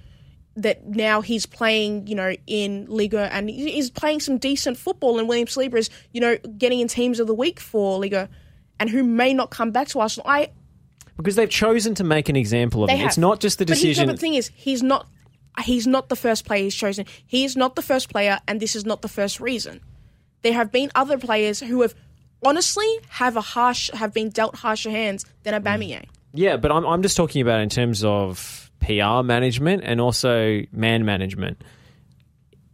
[0.61, 5.27] That now he's playing, you know, in Liga and he's playing some decent football, and
[5.27, 8.27] William Saliba is, you know, getting in teams of the week for Liga,
[8.79, 10.27] and who may not come back to Arsenal.
[10.27, 10.49] I
[11.17, 13.05] Because they've chosen to make an example of him.
[13.07, 14.07] It's not just the But he- decision.
[14.07, 15.07] But the thing is, he's not.
[15.63, 17.05] He's not the first player he's chosen.
[17.25, 19.81] He is not the first player, and this is not the first reason.
[20.41, 21.93] There have been other players who have
[22.45, 26.03] honestly have a harsh have been dealt harsher hands than Aubameyang.
[26.05, 26.05] Mm.
[26.33, 31.05] yeah, but I'm, I'm just talking about in terms of PR management and also man
[31.05, 31.61] management.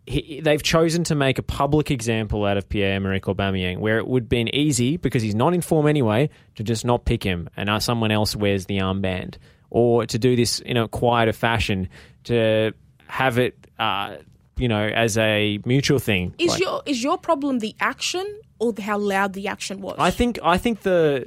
[0.08, 4.24] He, they've chosen to make a public example out of Pierre-Emerick Aubameyang, where it would
[4.24, 7.82] have been easy, because he's not in form anyway, to just not pick him and
[7.82, 9.38] someone else wears the armband.
[9.72, 11.90] Or to do this in a quieter fashion,
[12.26, 12.74] to
[13.08, 14.18] have it, uh,
[14.58, 16.36] you know, as a mutual thing.
[16.38, 18.26] Is Like- your is your problem the action
[18.60, 19.96] or the, how loud the action was?
[19.98, 21.26] I think I think the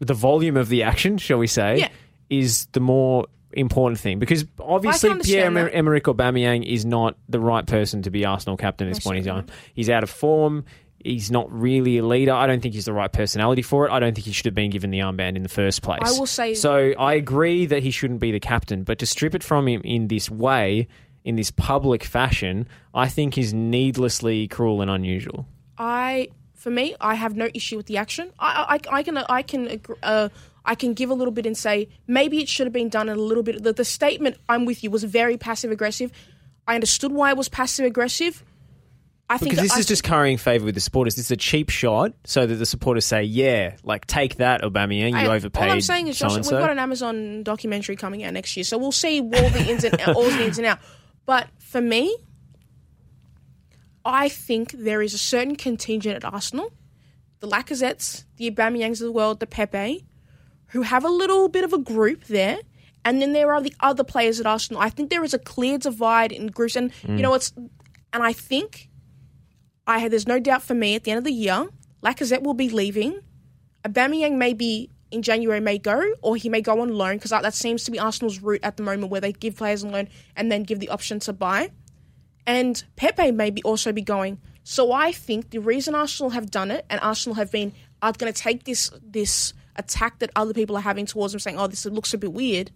[0.00, 1.88] the volume of the action, shall we say, Yeah.
[2.28, 5.74] is the more important thing because obviously Pierre that.
[5.74, 9.24] Emerick Aubameyang is not the right person to be Arsenal captain at this point in
[9.24, 9.56] certainly time.
[9.74, 10.64] He's out of form.
[11.02, 12.32] He's not really a leader.
[12.32, 13.92] I don't think he's the right personality for it.
[13.92, 16.00] I don't think he should have been given the armband in the first place.
[16.04, 19.34] I will say- So I agree that he shouldn't be the captain, but to strip
[19.34, 20.88] it from him in this way,
[21.24, 25.46] in this public fashion, I think is needlessly cruel and unusual.
[25.78, 28.32] I, for me, I have no issue with the action.
[28.38, 30.28] I, I, I can, I can, agree, uh,
[30.66, 33.16] I can give a little bit and say maybe it should have been done in
[33.16, 33.62] a little bit.
[33.62, 36.12] The, the statement "I'm with you" was very passive aggressive.
[36.66, 38.44] I understood why it was passive aggressive.
[39.28, 41.16] I think Because this I, is just currying favour with the supporters.
[41.16, 45.10] This is a cheap shot so that the supporters say, yeah, like take that, Aubameyang,
[45.10, 46.52] you I- overpaid All I'm saying is, Josh, so-and-so.
[46.54, 49.82] we've got an Amazon documentary coming out next year, so we'll see all the ins
[49.82, 50.78] and all the ins and out.
[51.24, 52.16] But for me,
[54.04, 56.72] I think there is a certain contingent at Arsenal,
[57.40, 60.04] the Lacazettes, the Aubameyangs of the world, the Pepe,
[60.68, 62.58] who have a little bit of a group there.
[63.04, 64.82] And then there are the other players at Arsenal.
[64.82, 67.20] I think there is a clear divide in groups, and you mm.
[67.20, 67.52] know it's.
[68.12, 68.88] And I think,
[69.86, 71.68] I there's no doubt for me at the end of the year,
[72.02, 73.20] Lacazette will be leaving.
[73.84, 77.42] Aubameyang may be in January may go, or he may go on loan because that,
[77.42, 80.08] that seems to be Arsenal's route at the moment, where they give players on loan
[80.34, 81.70] and then give the option to buy.
[82.46, 84.40] And Pepe may be also be going.
[84.64, 88.32] So I think the reason Arsenal have done it and Arsenal have been are going
[88.32, 91.84] to take this this attack that other people are having towards them, saying, "Oh, this
[91.86, 92.70] looks a bit weird,"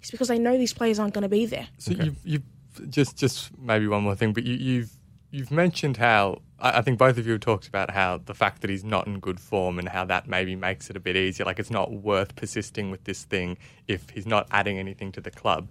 [0.00, 1.68] it's because they know these players aren't going to be there.
[1.78, 4.90] So you've, you've just just maybe one more thing, but you, you've
[5.30, 8.60] you've mentioned how I I think both of you have talked about how the fact
[8.62, 11.46] that he's not in good form and how that maybe makes it a bit easier.
[11.46, 13.56] Like it's not worth persisting with this thing
[13.88, 15.68] if he's not adding anything to the club.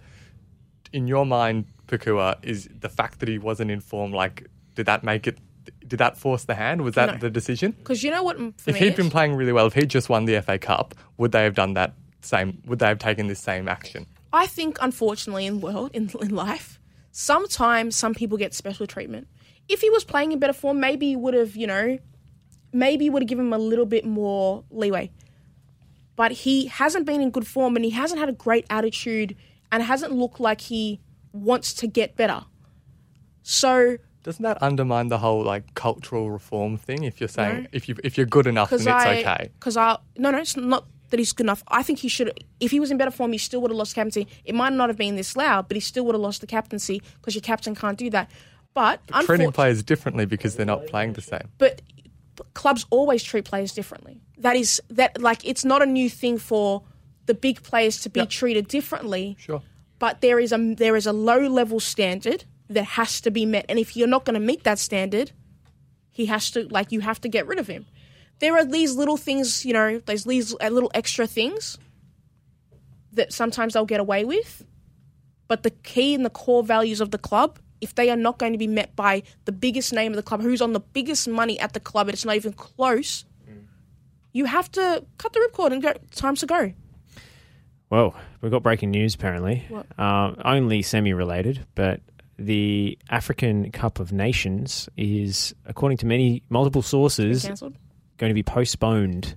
[0.92, 5.04] In your mind, Pakua, is the fact that he wasn't in form like did that
[5.04, 5.38] make it?
[5.86, 6.82] Did that force the hand?
[6.82, 7.18] Was that No.
[7.18, 7.72] the decision?
[7.72, 8.36] Because you know what?
[8.66, 8.96] If he'd is?
[8.96, 11.74] been playing really well, if he'd just won the FA Cup, would they have done
[11.74, 12.62] that same?
[12.66, 14.06] Would they have taken this same action?
[14.32, 16.80] I think, unfortunately, in world in, in life,
[17.12, 19.28] sometimes some people get special treatment.
[19.68, 21.98] If he was playing in better form, maybe he would have, you know,
[22.72, 25.10] maybe would have given him a little bit more leeway.
[26.16, 29.36] But he hasn't been in good form, and he hasn't had a great attitude,
[29.72, 31.00] and hasn't looked like he
[31.32, 32.44] wants to get better.
[33.42, 37.04] So, Doesn't that undermine the whole like cultural reform thing?
[37.04, 37.68] If you're saying No.
[37.72, 39.50] if you if you're good enough, then it's I, okay.
[39.60, 41.62] because I, no, no, it's not that he's good enough.
[41.68, 42.32] I think he should.
[42.58, 44.26] If he was in better form, he still would have lost the captaincy.
[44.44, 47.00] It might not have been this loud, but he still would have lost the captaincy
[47.20, 48.30] because your captain can't do that.
[48.72, 51.48] But, Treating unfor- players differently because they're not playing the same.
[51.58, 51.80] but
[52.54, 54.20] clubs always treat players differently.
[54.38, 56.82] That is that like it's not a new thing for
[57.26, 58.30] the big players to be Yep.
[58.30, 59.36] treated differently.
[59.38, 59.62] Sure.
[59.98, 63.66] But there is a there is a low level standard that has to be met,
[63.68, 65.32] and if you're not going to meet that standard,
[66.10, 67.86] he has to like you have to get rid of him.
[68.40, 71.78] There are these little things, you know, there's these uh, little extra things
[73.12, 74.64] that sometimes they'll get away with,
[75.46, 78.52] but the key and the core values of the club, if they are not going
[78.52, 81.58] to be met by the biggest name of the club, who's on the biggest money
[81.60, 83.24] at the club, and it's not even close,
[84.32, 85.94] you have to cut the ripcord and go.
[86.10, 86.72] Time to go.
[87.88, 89.64] Well, we've got breaking news apparently.
[89.96, 92.00] Uh, only semi related, but
[92.38, 99.36] the African Cup of Nations is, according to many multiple sources, going to be postponed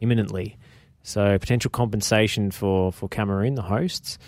[0.00, 0.58] imminently.
[1.02, 4.18] So potential compensation for, for Cameroon, the hosts.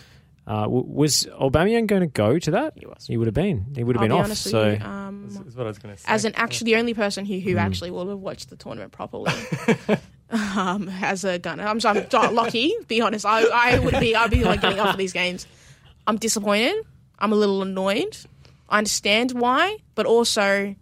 [0.47, 2.75] Uh, w- was Aubameyang going to go to that?
[2.77, 3.07] He was.
[3.07, 3.67] He would have been.
[3.75, 4.37] He would have I'll been be off.
[4.37, 4.85] So you.
[4.85, 6.05] Um, Is, is what I was going to say.
[6.09, 9.33] as an actually the only person who, who actually will have watched the tournament properly
[10.31, 11.65] um, as a gunner.
[11.65, 12.75] I'm, I'm lucky.
[12.89, 15.47] Be honest, I, I would be I'd be like getting off of these games.
[16.07, 16.75] I'm disappointed.
[17.19, 18.17] I'm a little annoyed.
[18.69, 20.75] I understand why, but also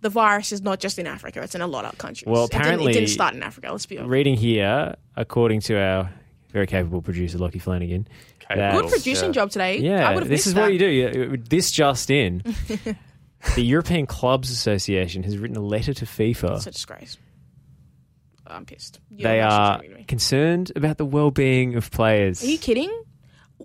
[0.00, 2.26] the virus is not just in Africa; it's in a lot of countries.
[2.26, 3.70] Well, It didn't- it didn't, start in Africa.
[3.72, 4.10] Let's be honest.
[4.10, 6.10] reading here, according to our
[6.52, 8.06] very capable producer Lockie Flanagan,
[8.50, 9.32] Okay, that- Good producing yeah.
[9.32, 9.72] job today.
[9.74, 10.62] I Yeah, would have this is that.
[10.62, 11.36] what you do.
[11.36, 12.42] This just in.
[13.54, 16.56] the European Clubs Association has written a letter to FIFA.
[16.56, 17.16] It's a disgrace.
[18.46, 19.00] I'm pissed.
[19.14, 22.42] You're They are concerned about the well-being of players.
[22.42, 22.90] Are you kidding?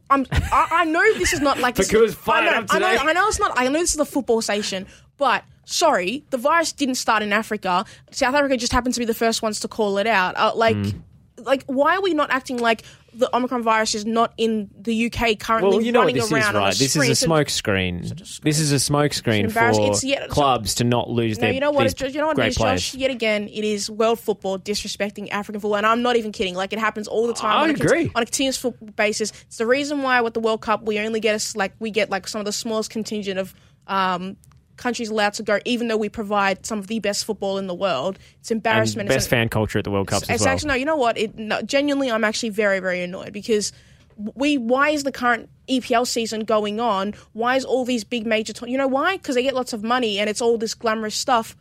[0.09, 2.87] I'm, I, I know this is not like this Because I know, I know.
[3.09, 3.51] I know it's not.
[3.55, 4.85] I know this is a football station,
[5.17, 7.85] but sorry, the virus didn't start in Africa.
[8.11, 10.35] South Africa just happened to be the first ones to call it out.
[10.37, 11.01] Uh, like, Mm.
[11.37, 12.83] like why are we not acting like
[13.15, 16.31] the Omicron virus is not in the UK currently well, you know what running this
[16.31, 16.75] around is, on right?
[16.75, 17.11] a This screen?
[17.11, 18.01] is a So- smoke screen.
[18.43, 19.69] This is a smoke screen It's for.
[19.91, 21.83] It's yet- clubs to not lose No, their you know what?
[21.97, 22.81] these you know what it great is, players.
[22.91, 22.95] Josh.
[22.95, 26.55] Yet again, it is world football disrespecting African football, and I'm not even kidding.
[26.55, 27.57] Like it happens all the time.
[27.57, 28.11] I on a, agree.
[28.15, 29.31] on a continuous football basis.
[29.47, 32.09] It's the reason why with the World Cup we only get us like we get
[32.09, 33.53] like some of the smallest contingent of
[33.87, 34.37] um,
[34.77, 37.73] countries allowed to go, even though we provide some of the best football in the
[37.75, 38.17] world.
[38.39, 39.07] It's and embarrassment.
[39.09, 40.53] best It's- fan culture at the World Cups as it's well.
[40.53, 40.73] actually no.
[40.75, 41.17] You know what?
[41.17, 43.71] It no, genuinely, I'm actually very, very annoyed because
[44.17, 44.57] we.
[44.57, 47.13] Why is the current EPL season going on?
[47.33, 48.53] Why is all these big major?
[48.67, 49.17] you know why?
[49.17, 51.55] Because they get lots of money and it's all this glamorous stuff.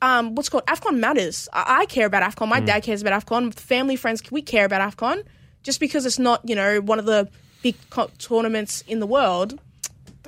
[0.00, 1.48] Um, what's called Afcon matters.
[1.52, 2.48] I, I care about Afcon.
[2.48, 2.66] My Hmm.
[2.66, 3.54] dad cares about Afcon.
[3.54, 5.22] Family, friends, we care about Afcon.
[5.62, 7.28] Just because it's not, you know, one of the
[7.62, 9.60] big co- tournaments in the world,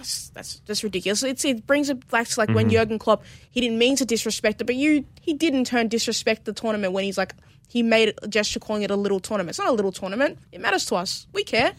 [0.04, 1.22] that's that's just ridiculous.
[1.22, 2.74] It's, it brings it back to like when Mm-hmm.
[2.74, 6.44] Jurgen Klopp he didn't mean to disrespect it, but you he did in turn disrespect
[6.44, 7.34] the tournament when he's like
[7.68, 9.50] he made a gesture calling it a little tournament.
[9.50, 10.38] It's not a little tournament.
[10.52, 11.26] It matters to us.
[11.32, 11.72] We care.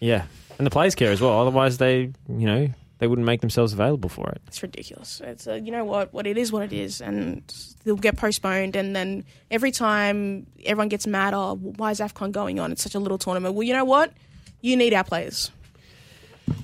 [0.00, 0.24] yeah,
[0.58, 1.38] and the players care as well.
[1.40, 2.68] Otherwise, they you know
[2.98, 4.42] they wouldn't make themselves available for it.
[4.48, 5.20] It's ridiculous.
[5.24, 7.42] It's uh, you know what what it is what it is, and
[7.84, 8.74] they'll get postponed.
[8.76, 12.72] And then every time everyone gets mad, oh, why is Afcon going on?
[12.72, 13.54] It's such a little tournament.
[13.54, 14.12] Well, you know what?
[14.60, 15.52] You need our players.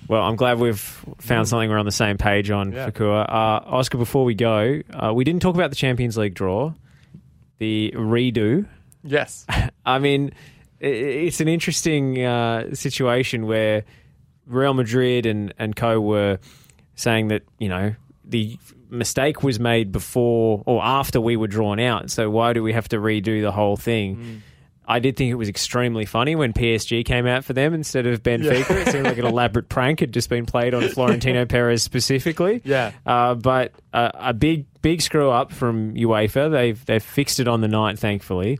[0.08, 0.78] Well, I'm glad we've
[1.18, 2.90] found something we're on the same page on, Yeah.
[2.90, 3.22] Fakua.
[3.28, 6.72] Uh, Oscar, before we go, uh, we didn't talk about the Champions League draw,
[7.58, 8.66] the redo.
[9.02, 9.46] Yes.
[9.86, 10.32] I mean,
[10.80, 13.84] it's an interesting uh, situation where
[14.46, 16.38] Real Madrid and, and co were
[16.96, 18.58] saying that, you know, the
[18.90, 22.10] mistake was made before or after we were drawn out.
[22.10, 24.42] So why do we have to redo the whole thing?
[24.86, 28.22] I did think it was extremely funny when PSG came out for them instead of
[28.22, 28.70] Benfica.
[28.70, 32.60] It seemed like an elaborate prank had just been played on Florentino Perez specifically.
[32.64, 32.92] Yeah.
[33.06, 36.50] Uh, but uh, a big, big screw up from UEFA.
[36.50, 38.58] They've they've fixed it on the night, thankfully.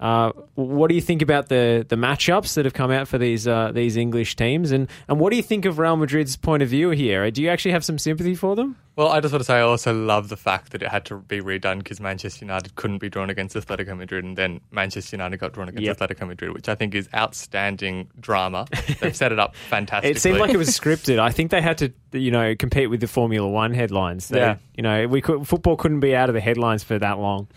[0.00, 3.48] Uh, what do you think about the the matchups that have come out for these
[3.48, 6.68] uh, these English teams, and and what do you think of Real Madrid's point of
[6.68, 7.28] view here?
[7.32, 8.76] Do you actually have some sympathy for them?
[8.94, 11.16] Well, I just want to say I also love the fact that it had to
[11.18, 15.38] be redone because Manchester United couldn't be drawn against Atletico Madrid, and then Manchester United
[15.38, 15.98] got drawn against Yep.
[15.98, 18.66] Atletico Madrid, which I think is outstanding drama.
[19.00, 20.10] They've set it up fantastically.
[20.12, 21.18] It seemed like it was scripted.
[21.18, 24.28] I think they had to, you know, compete with the Formula One headlines.
[24.28, 24.56] They, Yeah.
[24.76, 27.48] you know, we could, football couldn't be out of the headlines for that long.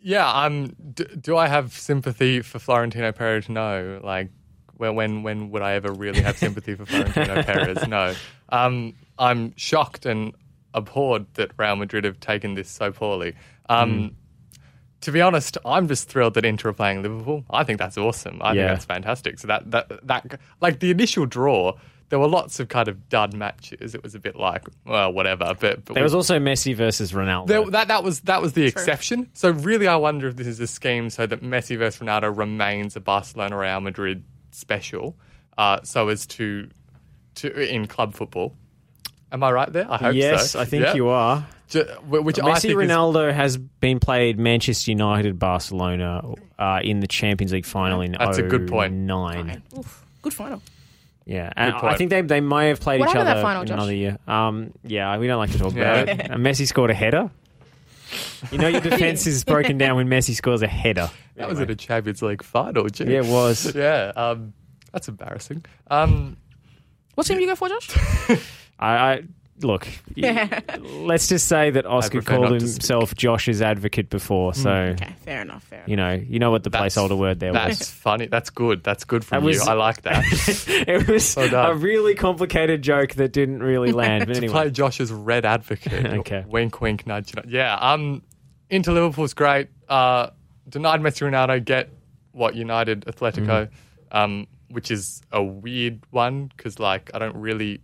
[0.00, 3.48] Yeah, um, d- do I have sympathy for Florentino Perez?
[3.48, 4.00] No.
[4.02, 4.30] Like,
[4.76, 7.86] when when when would I ever really have sympathy for Florentino Perez?
[7.88, 8.14] No.
[8.48, 10.34] Um, I'm shocked and
[10.74, 13.34] abhorred that Real Madrid have taken this so poorly.
[13.68, 14.14] Um,
[15.02, 17.44] To be honest, I'm just thrilled that Inter are playing Liverpool.
[17.50, 18.40] I think that's awesome.
[18.42, 18.66] I Yeah.
[18.68, 19.38] think that's fantastic.
[19.38, 21.74] So that that that like the initial draw.
[22.10, 23.94] There were lots of kind of dud matches.
[23.94, 25.54] It was a bit like, well, whatever.
[25.60, 27.46] But, but There was also Messi versus Ronaldo.
[27.48, 29.28] there, that that was that was the exception.
[29.34, 32.96] So really, I wonder if this is a scheme so that Messi versus Ronaldo remains
[32.96, 35.16] a Barcelona Real Madrid special,
[35.58, 36.68] uh, so as to
[37.36, 38.54] to in club football.
[39.30, 39.84] Am I right there?
[39.84, 40.10] I hope so.
[40.10, 40.94] yes, I think Yeah.
[40.94, 41.46] you are.
[41.68, 46.22] Ju- which I Messi think is- Ronaldo has been played Manchester United Barcelona
[46.58, 48.94] uh, in the Champions League final in That's a good point.
[48.94, 49.62] Nine.
[49.76, 50.62] Oof, good final.
[51.28, 51.74] Yeah, and.
[51.74, 53.74] I think they they may have played What each happened other that final, in Josh?
[53.74, 54.18] another year.
[54.26, 56.00] Um, yeah, we don't like to talk Yeah.
[56.00, 56.30] about it.
[56.30, 57.30] And Messi scored a header.
[58.50, 61.10] You know your defense is broken down when Messi scores a header.
[61.36, 62.88] that was at a Champions League final.
[62.88, 63.04] Gee.
[63.04, 63.74] Yeah, it was.
[63.76, 64.54] Yeah, um,
[64.92, 65.64] that's embarrassing.
[65.90, 66.38] Um,
[67.14, 67.90] What team do you go for, Josh?
[68.78, 69.22] I, I
[69.62, 69.86] look.
[70.16, 75.62] y- let's just say that Oscar called himself Josh's advocate before, so Okay, fair enough.
[75.64, 75.88] Fair enough.
[75.88, 77.62] you know you know what the that's- placeholder word there was.
[77.78, 78.26] That's funny.
[78.26, 78.82] That's good.
[78.84, 79.70] That's good from That was- you.
[79.70, 80.24] I like that.
[80.88, 81.70] it was Well done.
[81.70, 84.26] a really complicated joke that didn't really land.
[84.26, 86.06] But to anyway, play Josh's red advocate.
[86.06, 86.44] Okay.
[86.46, 87.46] Wink, wink, nudge, nudge.
[87.48, 87.74] Yeah.
[87.74, 88.22] Um,
[88.70, 89.68] into Liverpool's great.
[89.88, 90.30] Uh,
[90.68, 91.90] denied Messi Ronaldo get
[92.32, 94.16] what United Atletico, Mm-hmm.
[94.16, 97.80] um, which is a weird one because like I don't really.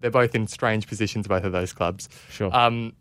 [0.00, 2.08] They're both in strange positions, both of those clubs.
[2.30, 2.54] Sure.
[2.54, 2.92] Um,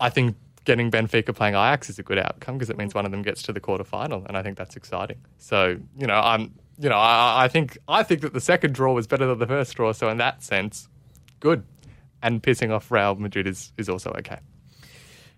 [0.00, 3.10] I think getting Benfica playing Ajax is a good outcome because it means one of
[3.10, 5.18] them gets to the quarterfinal, and I think that's exciting.
[5.38, 8.92] So you know, I'm you know, I, I think I think that the second draw
[8.92, 9.92] was better than the first draw.
[9.92, 10.88] So in that sense,
[11.40, 11.64] good.
[12.22, 14.38] And pissing off Real Madrid is, is also okay.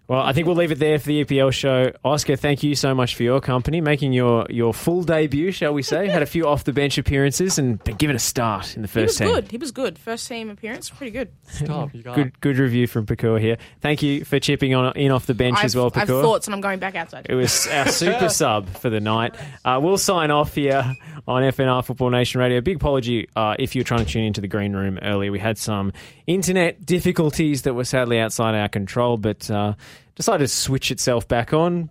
[0.08, 1.90] Well, I think we'll leave it there for the EPL show.
[2.04, 5.82] Oscar, thank you so much for your company, making your, your full debut, shall we
[5.82, 6.06] say.
[6.16, 8.94] Had a few off the bench appearances and been given a start in the first.
[8.94, 9.34] He was first team.
[9.34, 9.50] good.
[9.50, 9.98] He was good.
[9.98, 11.32] First team appearance, pretty good.
[11.48, 12.14] Stop, you guys.
[12.14, 13.56] Good, good review from Pakur here.
[13.80, 16.54] Thank you for chipping on in off the bench I've, as well, I've thoughts, and
[16.54, 17.26] I'm going back outside.
[17.28, 19.34] It was our super sub for the night.
[19.64, 20.94] Uh, we'll sign off here
[21.26, 22.60] on FNR Football Nation Radio.
[22.60, 25.32] Big apology uh, if you're trying to tune into the green room earlier.
[25.32, 25.92] We had some
[26.28, 29.74] internet difficulties that were sadly outside our control, but uh,
[30.14, 31.90] decided to switch itself back on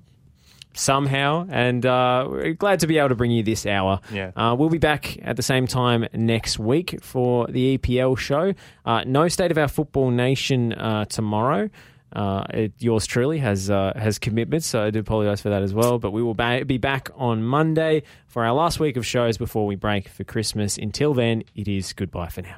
[0.74, 1.48] somehow.
[1.50, 4.00] And uh, we're glad to be able to bring you this hour.
[4.12, 4.32] Yeah.
[4.36, 8.54] Uh, we'll be back at the same time next week for the EPL show.
[8.86, 11.70] Uh, no State of Our Football Nation uh, tomorrow.
[12.14, 15.74] Uh, it, yours truly has uh, has commitments, so I do apologise for that as
[15.74, 16.00] well.
[16.00, 19.66] But we will ba- be back on Monday for our last week of shows before
[19.66, 20.78] we break for Christmas.
[20.78, 22.56] Until then, it is goodbye for now.